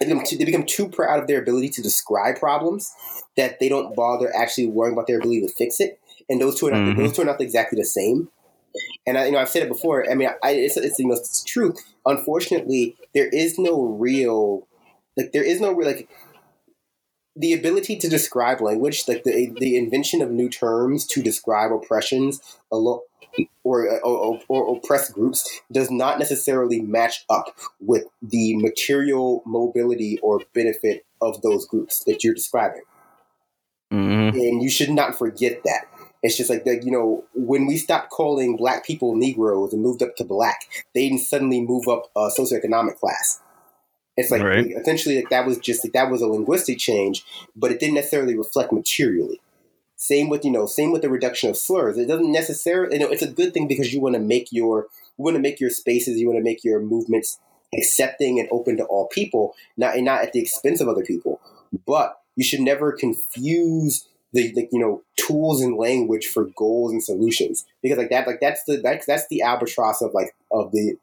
[0.00, 2.92] they become, too, they become too proud of their ability to describe problems
[3.36, 6.00] that they don't bother actually worrying about their ability to fix it.
[6.28, 7.02] And those two are not, mm-hmm.
[7.02, 8.28] those two are not exactly the same.
[9.06, 10.10] And I, you know, I've said it before.
[10.10, 11.74] I mean, I, it's, it's you know, it's true.
[12.06, 14.66] Unfortunately, there is no real,
[15.16, 16.08] like, there is no real, like,
[17.36, 22.40] the ability to describe language, like the the invention of new terms to describe oppressions,
[23.64, 30.40] or, or, or oppressed groups, does not necessarily match up with the material mobility or
[30.54, 32.82] benefit of those groups that you're describing.
[33.92, 34.38] Mm-hmm.
[34.38, 35.86] And you should not forget that.
[36.22, 40.02] It's just like that, you know, when we stopped calling black people Negroes and moved
[40.02, 40.60] up to black,
[40.94, 43.40] they didn't suddenly move up a socioeconomic class.
[44.16, 44.66] It's like right.
[44.66, 47.24] essentially like that was just like that was a linguistic change,
[47.56, 49.40] but it didn't necessarily reflect materially.
[50.00, 51.98] Same with you know, same with the reduction of slurs.
[51.98, 54.86] It doesn't necessarily you know it's a good thing because you want to make your
[55.18, 57.38] you want to make your spaces, you want to make your movements
[57.76, 61.38] accepting and open to all people, not and not at the expense of other people.
[61.86, 67.04] But you should never confuse the, the, you know tools and language for goals and
[67.04, 70.96] solutions because like that like that's the that's that's the albatross of like of the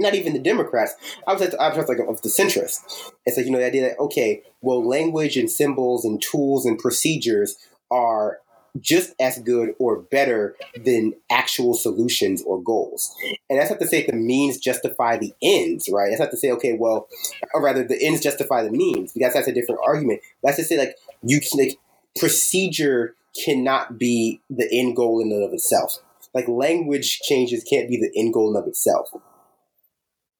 [0.00, 0.94] not even the Democrats.
[1.28, 3.12] I was I was like of the centrists.
[3.24, 6.76] It's like you know the idea that okay, well, language and symbols and tools and
[6.76, 7.56] procedures
[7.90, 8.38] are
[8.78, 13.12] just as good or better than actual solutions or goals.
[13.48, 16.10] And that's not to say the means justify the ends, right?
[16.10, 17.08] That's not to say, okay, well,
[17.52, 20.20] or rather the ends justify the means, because that's a different argument.
[20.44, 21.78] That's to say, like, you can, like,
[22.16, 25.98] procedure cannot be the end goal in and of itself.
[26.32, 29.08] Like, language changes can't be the end goal in and of itself.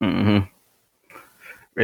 [0.01, 0.50] Mm-hmm.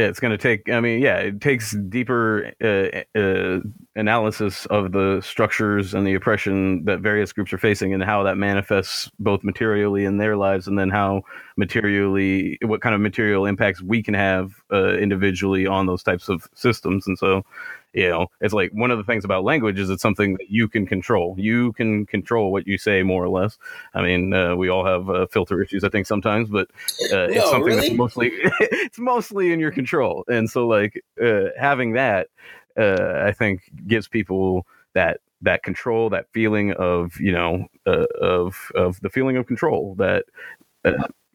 [0.04, 3.60] It's going to take i mean yeah it takes deeper uh, uh,
[3.96, 8.36] analysis of the structures and the oppression that various groups are facing and how that
[8.36, 11.22] manifests both materially in their lives and then how
[11.56, 16.48] materially what kind of material impacts we can have uh, individually on those types of
[16.54, 17.06] systems.
[17.06, 17.44] And so
[17.92, 20.68] you know it's like one of the things about language is it's something that you
[20.68, 21.34] can control.
[21.38, 23.58] You can control what you say more or less.
[23.94, 26.68] I mean uh, we all have uh, filter issues i think sometimes but
[27.12, 27.88] uh, no, it's something really?
[27.88, 28.30] that's mostly
[28.60, 30.24] it's mostly in your control.
[30.28, 32.28] And so like uh, having that
[32.78, 38.70] uh, i think gives people that that control that feeling of you know uh, of
[38.74, 40.24] of the feeling of control that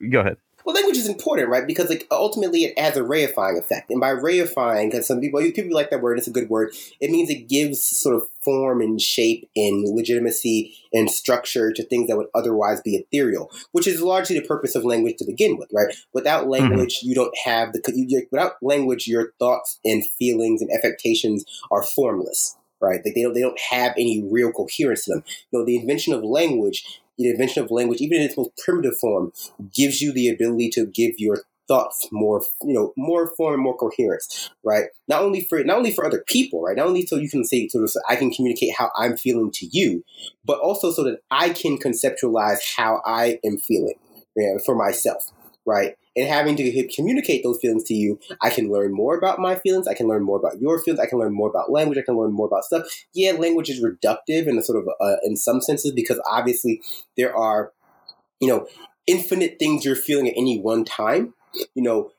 [0.10, 0.38] go ahead
[0.74, 1.66] well, language is important, right?
[1.66, 5.74] Because like ultimately it has a reifying effect, and by reifying, because some people people
[5.74, 6.74] like that word, it's a good word.
[7.00, 12.08] It means it gives sort of form and shape and legitimacy and structure to things
[12.08, 15.70] that would otherwise be ethereal, which is largely the purpose of language to begin with,
[15.74, 15.96] right?
[16.14, 16.52] Without mm-hmm.
[16.52, 17.10] language, mm-hmm.
[17.10, 22.58] you don't have the you, without language, your thoughts and feelings and affectations are formless
[22.84, 23.00] right?
[23.04, 25.24] Like they don't they don't have any real coherence to them.
[25.52, 28.98] You know, the invention of language the invention of language, even in its most primitive
[29.00, 29.32] form,
[29.74, 34.50] gives you the ability to give your thoughts more, you know, more form more coherence,
[34.64, 34.86] right?
[35.08, 36.76] Not only for not only for other people, right?
[36.76, 39.52] Not only so you can say sort of so I can communicate how I'm feeling
[39.52, 40.04] to you,
[40.46, 43.96] but also so that I can conceptualize how I am feeling
[44.36, 45.32] you know, for myself,
[45.66, 45.96] right?
[46.16, 49.88] And having to communicate those feelings to you, I can learn more about my feelings.
[49.88, 51.00] I can learn more about your feelings.
[51.00, 51.98] I can learn more about language.
[51.98, 52.86] I can learn more about stuff.
[53.14, 56.82] Yeah, language is reductive in a sort of uh, in some senses because obviously
[57.18, 57.72] there are,
[58.40, 58.68] you know,
[59.08, 61.34] infinite things you're feeling at any one time.
[61.76, 62.12] You know,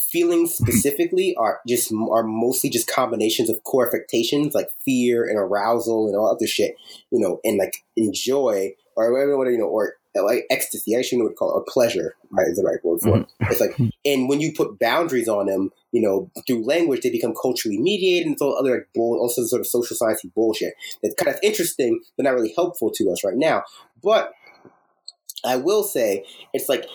[0.00, 6.08] feelings specifically are just are mostly just combinations of core affectations like fear and arousal
[6.08, 6.74] and all other shit.
[7.10, 10.94] You know, and like enjoy or whatever you know or like ecstasy.
[10.94, 12.48] I actually know what call it, or pleasure, right?
[12.48, 13.26] Is the right word for it.
[13.42, 13.52] Mm-hmm.
[13.52, 17.34] It's like, and when you put boundaries on them, you know, through language, they become
[17.40, 20.74] culturally mediated and all other like bull, also sort of social science bullshit.
[21.02, 23.62] It's kind of interesting, but not really helpful to us right now.
[24.02, 24.32] But
[25.44, 26.86] I will say, it's like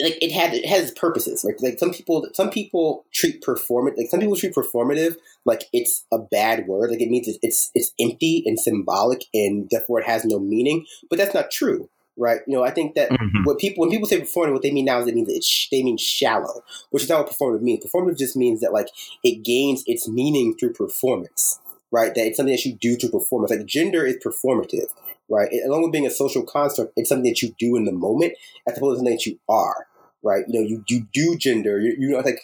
[0.00, 1.44] like it had it has purposes.
[1.44, 6.04] Like like some people some people treat performant like some people treat performative like it's
[6.12, 6.90] a bad word.
[6.90, 10.84] Like it means it's it's, it's empty and symbolic and therefore it has no meaning.
[11.08, 12.40] But that's not true right?
[12.46, 13.44] You know, I think that mm-hmm.
[13.44, 15.82] what people when people say performative, what they mean now is it means it's they
[15.82, 17.84] mean shallow, which is not what performative means.
[17.84, 18.88] Performative just means that like
[19.22, 21.60] it gains its meaning through performance,
[21.90, 22.14] right?
[22.14, 23.50] That it's something that you do through performance.
[23.50, 24.86] Like gender is performative,
[25.28, 25.48] right?
[25.50, 28.34] It, along with being a social construct, it's something that you do in the moment
[28.68, 29.86] as opposed to something that you are.
[30.26, 32.40] Right, you know, you, you do gender, you, you know, like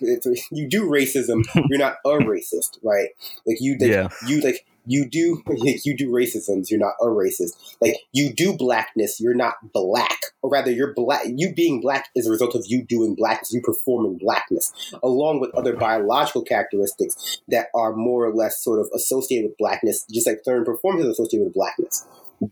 [0.53, 1.47] you do racism.
[1.71, 3.09] You're not a racist, right?
[3.47, 4.09] Like you, like, yeah.
[4.27, 5.43] you like you do
[5.85, 7.77] you do racisms, you're not a racist.
[7.81, 10.19] Like you do blackness you're not black.
[10.43, 13.61] Or rather you're black you being black is a result of you doing blackness you
[13.63, 14.73] performing blackness.
[15.03, 20.05] Along with other biological characteristics that are more or less sort of associated with blackness
[20.11, 22.07] just like certain performance is associated with blackness.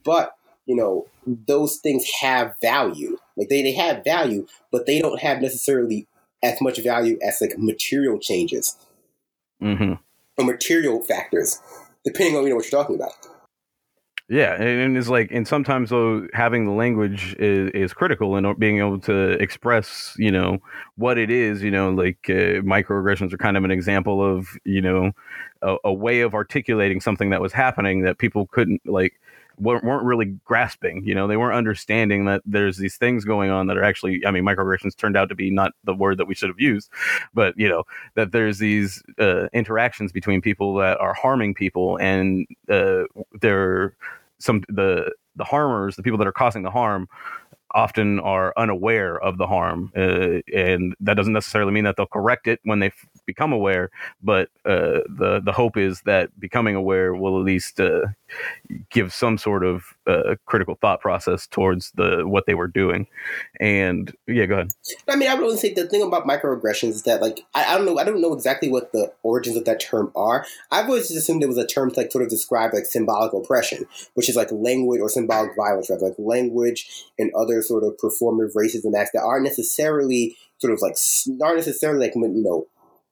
[0.04, 0.34] But
[0.66, 3.18] you know those things have value.
[3.36, 6.06] Like they, they have value but they don't have necessarily
[6.42, 8.76] as much value as like material changes.
[9.60, 9.94] Mm-hmm.
[10.38, 11.58] or material factors
[12.12, 13.12] depending on you know what you're talking about.
[14.30, 18.78] Yeah, and it's like, and sometimes though, having the language is, is critical and being
[18.78, 20.58] able to express, you know,
[20.96, 21.62] what it is.
[21.62, 25.12] You know, like uh, microaggressions are kind of an example of, you know,
[25.62, 29.18] a, a way of articulating something that was happening that people couldn't like
[29.60, 31.04] weren't, weren't really grasping.
[31.04, 34.24] You know, they weren't understanding that there's these things going on that are actually.
[34.26, 36.90] I mean, microaggressions turned out to be not the word that we should have used,
[37.34, 37.84] but you know
[38.14, 43.04] that there's these uh, interactions between people that are harming people, and uh,
[43.40, 43.94] they're
[44.38, 47.08] some the the harmers, the people that are causing the harm,
[47.72, 52.46] often are unaware of the harm, uh, and that doesn't necessarily mean that they'll correct
[52.46, 53.90] it when they f- become aware.
[54.22, 58.06] But uh, the the hope is that becoming aware will at least uh,
[58.90, 63.06] give some sort of uh, critical thought process towards the what they were doing.
[63.60, 64.68] And yeah, go ahead.
[65.08, 67.76] I mean, I would only say the thing about microaggressions is that like I, I,
[67.76, 70.46] don't know I don't know exactly what the origins of that term are.
[70.70, 73.32] I've always just assumed it was a term to like sort of describe like symbolic
[73.32, 76.00] oppression, which is like language or symbolic violence, right?
[76.00, 80.96] Like language and other sort of performative racism acts that aren't necessarily sort of like
[81.42, 82.66] aren't necessarily like you know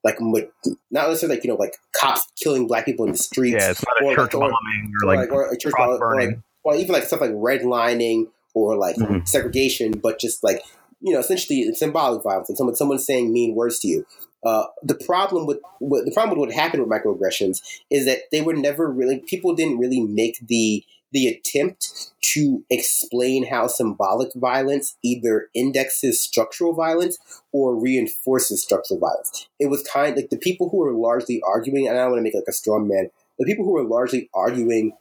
[0.06, 3.56] like not necessarily like you know like cops killing black people in the streets.
[3.58, 6.14] Yeah, it's not a church like, bombing or, or like, or, a church bombing, or,
[6.14, 9.24] like, or even like stuff like redlining or like mm-hmm.
[9.24, 10.62] segregation, but just like
[11.00, 12.48] you know essentially symbolic violence.
[12.48, 14.06] And someone someone saying mean words to you.
[14.44, 18.42] uh, the problem with what the problem with what happened with microaggressions is that they
[18.42, 20.84] were never really people didn't really make the
[21.16, 27.16] the attempt to explain how symbolic violence either indexes structural violence
[27.52, 29.48] or reinforces structural violence.
[29.58, 32.22] It was kind like the people who were largely arguing, and I don't want to
[32.22, 33.08] make like a strong man,
[33.38, 34.92] the people who were largely arguing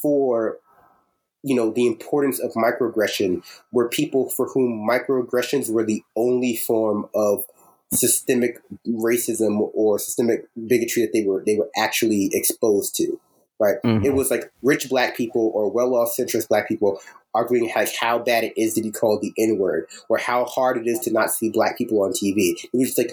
[0.00, 0.56] for
[1.42, 7.10] you know the importance of microaggression were people for whom microaggressions were the only form
[7.14, 7.44] of
[7.92, 8.58] systemic
[8.88, 13.20] racism or systemic bigotry that they were they were actually exposed to
[13.58, 13.76] right?
[13.84, 14.04] Mm-hmm.
[14.04, 17.00] it was like rich black people or well-off centrist black people
[17.34, 20.86] arguing like how bad it is to be called the n-word or how hard it
[20.86, 23.12] is to not see black people on tv it was just like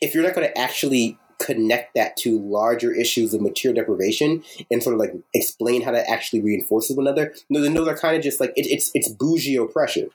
[0.00, 4.82] if you're not going to actually connect that to larger issues of material deprivation and
[4.82, 8.22] sort of like explain how that actually reinforces one another no no they're kind of
[8.22, 10.10] just like it, it's it's bougie oppression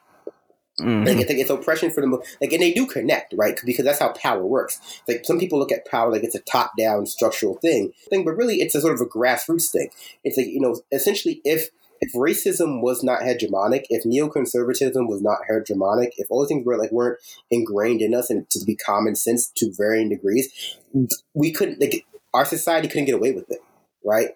[0.80, 1.06] Mm-hmm.
[1.06, 3.58] Like it's, like it's oppression for them, like, and they do connect, right?
[3.64, 4.80] Because that's how power works.
[5.06, 8.56] Like some people look at power like it's a top-down structural thing, thing, but really
[8.56, 9.90] it's a sort of a grassroots thing.
[10.24, 11.68] It's like you know, essentially, if
[12.00, 16.76] if racism was not hegemonic, if neoconservatism was not hegemonic, if all these things were
[16.76, 17.18] like weren't
[17.50, 20.76] ingrained in us and to be common sense to varying degrees,
[21.34, 22.04] we couldn't like
[22.34, 23.60] our society couldn't get away with it,
[24.04, 24.30] right?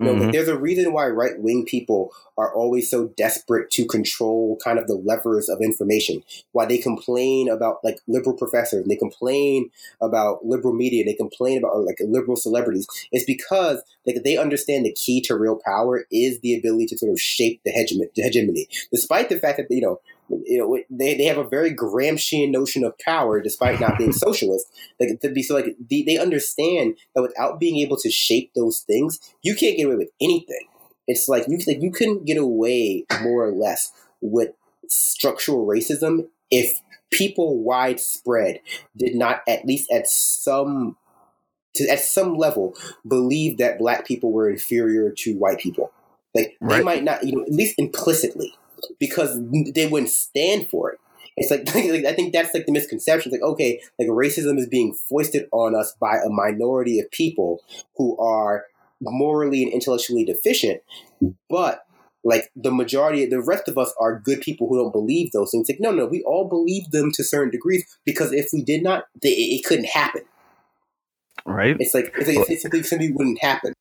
[0.00, 0.30] You know, mm-hmm.
[0.30, 4.86] there's a reason why right wing people are always so desperate to control kind of
[4.86, 6.22] the levers of information.
[6.52, 9.70] Why they complain about like liberal professors, and they complain
[10.00, 12.86] about liberal media, they complain about like liberal celebrities.
[13.12, 17.12] It's because like they understand the key to real power is the ability to sort
[17.12, 20.00] of shape the hegemony, despite the fact that you know
[20.44, 24.66] you know, they, they have a very Gramscian notion of power, despite not being socialist.
[24.98, 28.80] Like to be so, like they, they understand that without being able to shape those
[28.80, 30.66] things, you can't get away with anything.
[31.06, 34.50] It's like you like you couldn't get away more or less with
[34.88, 38.60] structural racism if people widespread
[38.96, 40.96] did not at least at some
[41.74, 42.76] to at some level
[43.06, 45.92] believe that black people were inferior to white people.
[46.34, 46.78] Like right.
[46.78, 48.54] they might not, you know, at least implicitly
[48.98, 49.38] because
[49.74, 50.98] they wouldn't stand for it.
[51.36, 53.32] It's like, like, I think that's like the misconception.
[53.32, 57.60] It's like okay, like racism is being foisted on us by a minority of people
[57.96, 58.64] who are
[59.00, 60.82] morally and intellectually deficient,
[61.48, 61.84] but
[62.22, 65.68] like the majority, the rest of us are good people who don't believe those things.
[65.68, 69.04] Like no, no, we all believe them to certain degrees because if we did not,
[69.22, 70.22] they, it couldn't happen.
[71.46, 71.76] Right.
[71.78, 73.72] It's like, it's like it simply, simply wouldn't happen.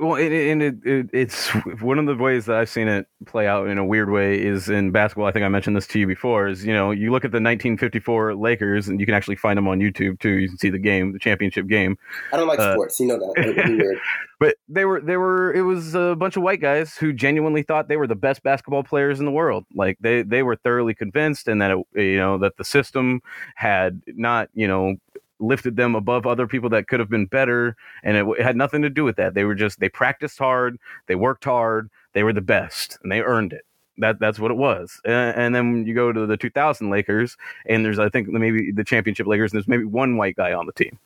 [0.00, 1.48] Well, and it, it, it's
[1.80, 4.68] one of the ways that I've seen it play out in a weird way is
[4.68, 5.26] in basketball.
[5.26, 6.48] I think I mentioned this to you before.
[6.48, 9.68] Is you know you look at the 1954 Lakers and you can actually find them
[9.68, 10.30] on YouTube too.
[10.30, 11.96] You can see the game, the championship game.
[12.32, 14.00] I don't like uh, sports, you know that.
[14.40, 17.86] but they were they were it was a bunch of white guys who genuinely thought
[17.86, 19.64] they were the best basketball players in the world.
[19.76, 23.20] Like they they were thoroughly convinced and that it, you know that the system
[23.54, 24.96] had not you know
[25.40, 28.82] lifted them above other people that could have been better and it, it, had nothing
[28.82, 29.34] to do with that.
[29.34, 33.20] They were just they practiced hard they worked hard they were the best and they
[33.20, 33.64] earned it.
[33.98, 35.00] That that's what it was.
[35.04, 38.84] And, and then you go to the 2000 lakers and there's i think maybe the
[38.84, 40.98] championship lakers and there's maybe one white guy on the team.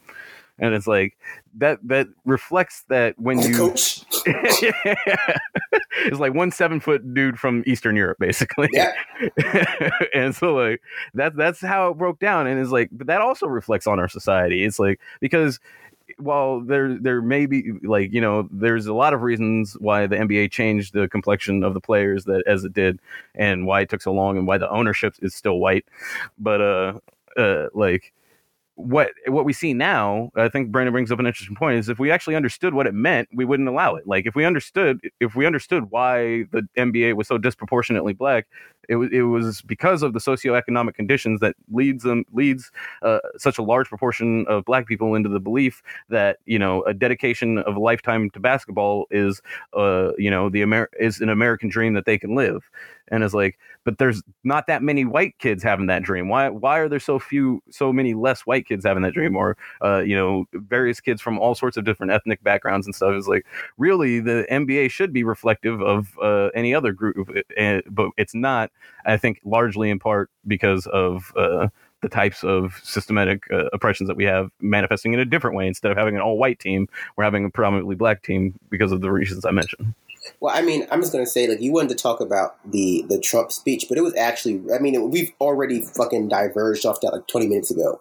[0.60, 1.16] And it's like
[1.58, 4.04] that that reflects that when you coach
[6.06, 8.68] it's like one seven foot dude from eastern europe basically.
[8.72, 8.92] Yeah.
[10.14, 10.80] And so like
[11.14, 14.08] that that's how it broke down and it's like but that also reflects on our
[14.08, 14.64] society.
[14.64, 15.60] It's like because
[16.16, 20.16] while there there may be like you know there's a lot of reasons why the
[20.16, 23.00] NBA changed the complexion of the players that as it did
[23.34, 25.84] and why it took so long and why the ownership is still white.
[26.38, 26.92] But uh
[27.36, 28.12] uh like
[28.78, 31.98] what what we see now, I think Brandon brings up an interesting point, is if
[31.98, 34.06] we actually understood what it meant, we wouldn't allow it.
[34.06, 38.46] Like if we understood if we understood why the NBA was so disproportionately black,
[38.88, 42.70] it was it was because of the socioeconomic conditions that leads them leads
[43.02, 46.94] uh, such a large proportion of black people into the belief that you know a
[46.94, 49.42] dedication of a lifetime to basketball is
[49.76, 52.70] uh you know the Amer- is an American dream that they can live
[53.10, 53.58] and it's like
[53.88, 56.28] but there's not that many white kids having that dream.
[56.28, 59.34] Why why are there so few so many less white kids having that dream?
[59.34, 63.14] Or uh, you know various kids from all sorts of different ethnic backgrounds and stuff
[63.14, 63.46] is like
[63.78, 68.70] really the nba should be reflective of uh, any other group uh, but it's not
[69.06, 71.68] i think largely in part because of uh,
[72.02, 75.90] the types of systematic uh, oppressions that we have manifesting in a different way instead
[75.90, 76.86] of having an all white team
[77.16, 79.94] we're having a predominantly black team because of the reasons i mentioned
[80.40, 83.20] well, I mean, I'm just gonna say, like, you wanted to talk about the the
[83.20, 87.12] Trump speech, but it was actually, I mean, it, we've already fucking diverged off that
[87.12, 88.00] like 20 minutes ago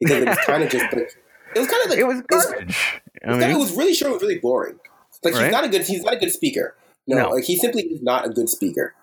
[0.00, 1.16] because it was kind of just, like,
[1.54, 2.76] it was kind of like it was garbage.
[3.22, 4.78] It was, I mean, it was really sure it was really boring.
[5.22, 5.44] Like, right?
[5.44, 6.76] he's not a good, he's not a good speaker.
[7.06, 7.28] No, no.
[7.30, 8.94] like he simply is not a good speaker.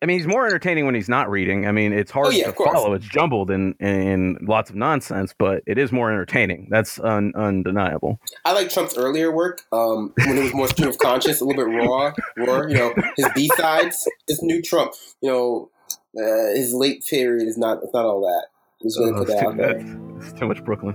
[0.00, 1.66] I mean, he's more entertaining when he's not reading.
[1.66, 2.94] I mean, it's hard Oh, yeah, to follow.
[2.94, 6.68] It's jumbled and and lots of nonsense, but it is more entertaining.
[6.70, 8.20] That's un, undeniable.
[8.44, 11.64] I like Trump's earlier work um, when it was more stream of conscious, a little
[11.64, 12.62] bit raw, raw.
[12.66, 14.92] You know, his B sides, this new Trump.
[15.20, 15.70] You know,
[16.16, 17.82] uh, his late period is not.
[17.82, 18.46] It's not all that.
[18.80, 20.94] He's going to Oh, it's, too, out it's too much Brooklyn.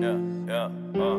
[0.00, 0.16] Yeah,
[0.54, 1.18] yeah, uh.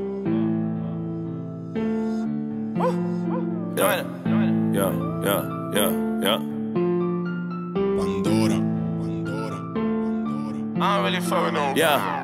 [3.75, 4.91] Yeah, yeah,
[5.23, 6.58] yeah, yeah, yeah.
[7.99, 10.57] Pandora, Pandora, Pandora.
[10.81, 11.73] I don't really fuck with no.
[11.75, 12.23] Yeah.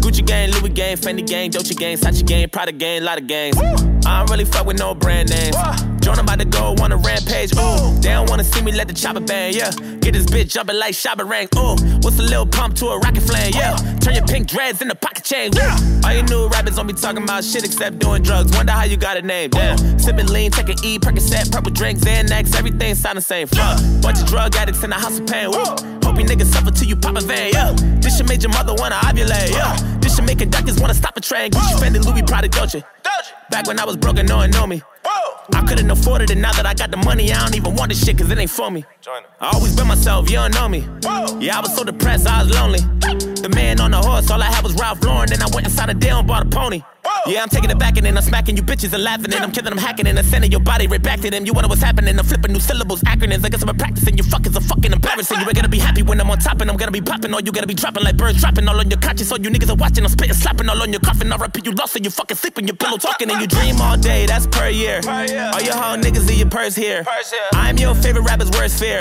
[0.00, 3.56] Gucci gang, Louis gang, Fendi gang, Dolce gang, Sachi gang, Prada gang, lot of gangs.
[3.58, 5.56] I don't really fuck with no brand names.
[6.06, 7.50] Jordan about to go on a rampage.
[7.58, 9.52] Ooh, they don't wanna see me let the chopper bang.
[9.52, 11.50] Yeah, get this bitch jumping like Shabba rank.
[11.56, 13.52] Ooh, what's a little pump to a rocket flame?
[13.52, 15.50] Yeah, turn your pink dreads into pocket chain.
[15.52, 18.56] Yeah, all you new rappers don't be talking about shit except doing drugs.
[18.56, 19.50] Wonder how you got a name.
[19.50, 23.48] Damn, sipping lean, taking E, Percocet, purple drinks, Xanax, everything sound the same.
[23.48, 25.50] Fuck, bunch of drug addicts in the house of pain.
[25.50, 25.58] Woo.
[25.58, 27.72] Hope you niggas suffer till you pop a vein, yeah.
[27.98, 29.74] This should make your mother wanna ovulate, yeah.
[29.98, 31.50] This should make a doctors wanna stop a train.
[31.50, 32.84] Gucci, Fendi, Louis, Prada, Dolce.
[33.50, 34.82] Back when I was broke and no one know me.
[35.54, 37.90] I couldn't afford it, and now that I got the money, I don't even want
[37.90, 38.84] this shit, cause it ain't for me.
[39.40, 40.84] I always been myself, you don't know me.
[41.40, 42.80] Yeah, I was so depressed, I was lonely.
[42.80, 45.90] The man on the horse, all I had was Ralph Lauren, then I went inside
[45.90, 46.82] a deal and bought a pony.
[47.28, 49.50] Yeah, I'm taking it back and then I'm smacking you bitches and laughing and I'm
[49.50, 51.44] killing them hacking and I'm sending your body right back to them.
[51.44, 52.18] You wonder what's happening?
[52.18, 53.44] I'm flipping new syllables, acronyms.
[53.44, 54.16] I guess I'm practicing.
[54.16, 55.40] You fuckers are fucking embarrassing.
[55.40, 57.34] You ain't gonna be happy when I'm on top and I'm gonna be popping.
[57.34, 59.32] All you gotta be dropping like birds dropping all on your conscience.
[59.32, 60.04] All you niggas are watching.
[60.04, 61.32] I'm spitting, slapping all on your coffin.
[61.32, 62.66] I repeat, you lost and you fucking sleeping.
[62.66, 64.26] Your pillow talking and you dream all day.
[64.26, 65.00] That's per year.
[65.06, 67.04] All your whole niggas in your purse here.
[67.54, 69.00] I'm your favorite rapper's worst fear.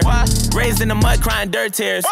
[0.55, 2.05] Raised in the mud, crying dirt tears.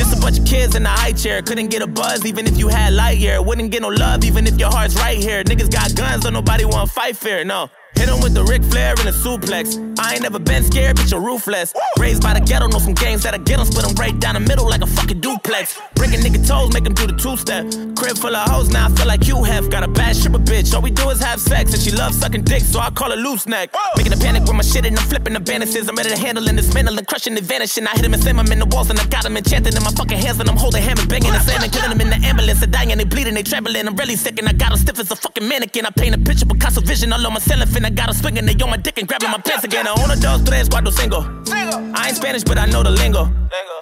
[0.00, 1.42] Just a bunch of kids in a high chair.
[1.42, 3.44] Couldn't get a buzz even if you had Lightyear.
[3.44, 5.44] Wouldn't get no love even if your heart's right here.
[5.44, 7.44] Niggas got guns, don't nobody wanna fight fair.
[7.44, 7.68] No.
[7.96, 9.89] Hit him with the Ric Flair and a suplex.
[10.00, 11.74] I ain't never been scared, bitch, you're ruthless.
[11.98, 14.40] Raised by the ghetto, know some games that'll get 'em, split 'em right down the
[14.40, 15.78] middle like a fucking duplex.
[15.94, 17.64] Breaking nigga toes, make do the two step.
[17.96, 19.68] Crib full of hoes, now I feel like Hugh Hef.
[19.68, 22.44] Got a bad stripper bitch, all we do is have sex, and she loves sucking
[22.44, 23.74] dick, so I call her loose neck.
[23.96, 25.86] Making a panic with my shit and I'm flipping the bandages.
[25.88, 27.86] I'm ready to handle and dismantle and crushing and vanishing.
[27.86, 29.82] I hit him and slam him in the walls and I got him enchanted in
[29.82, 32.16] my fucking hands and I'm holding him and banging and slamming, killing him in the
[32.26, 32.60] ambulance.
[32.60, 33.86] They're dying, they bleeding, they trembling.
[33.86, 35.84] I'm really sick and I got him stiff as a fucking mannequin.
[35.84, 37.84] I paint a picture Picasso vision all on my ceiling fin.
[37.84, 39.89] I got him swinging, they on my dick and grabbing my pants again.
[39.90, 41.26] I own a dos, tres, cuatro, cinco.
[41.50, 43.28] I ain't Spanish, but I know the lingo.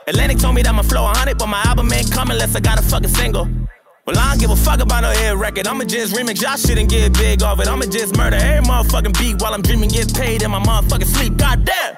[0.06, 2.78] Atlantic told me that my flow 100, but my album ain't coming unless I got
[2.78, 3.46] a fucking single.
[4.06, 5.66] Well, I don't give a fuck about no hit record.
[5.66, 7.68] I'ma just remix y'all shit and get big off it.
[7.68, 11.36] I'ma just murder every motherfucking beat while I'm dreaming, get paid in my motherfucking sleep.
[11.36, 11.96] Goddamn.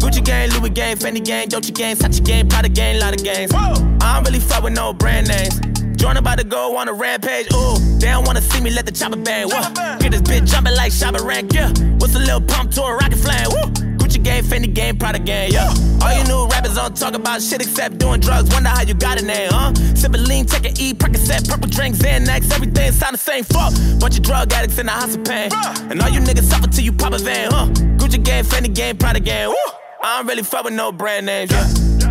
[0.00, 3.52] Gucci gang, Louis gang, Fendi gang, Dolce gang, Sachi gang, Prada gang, lot of gangs.
[3.52, 3.74] I
[4.14, 5.60] don't really fuck with no brand names.
[6.04, 7.46] Jordan about to go on a rampage.
[7.54, 9.46] Ooh, they don't wanna see me let the chopper bang.
[9.48, 9.74] What?
[10.00, 11.54] Get this bitch jumping like Shabba rank.
[11.54, 13.48] Yeah, what's a little pump to a rocket flame?
[13.48, 13.62] Woo.
[13.96, 17.62] Gucci game, Fendi game, Prada game, Yeah, all you new rappers don't talk about shit
[17.62, 18.52] except doing drugs.
[18.52, 19.72] Wonder how you got a name, huh?
[19.94, 23.42] Sipping lean, taking E, Percocet, purple drinks, Xanax, everything sound the same.
[23.44, 25.48] Fuck, bunch of drug addicts in the house of pain.
[25.90, 27.68] And all you niggas suffer till you pop a van, huh?
[27.96, 29.56] Gucci game, Fendi game, Prada game, Woo.
[30.02, 32.03] I don't really fuck with no brand names, yeah.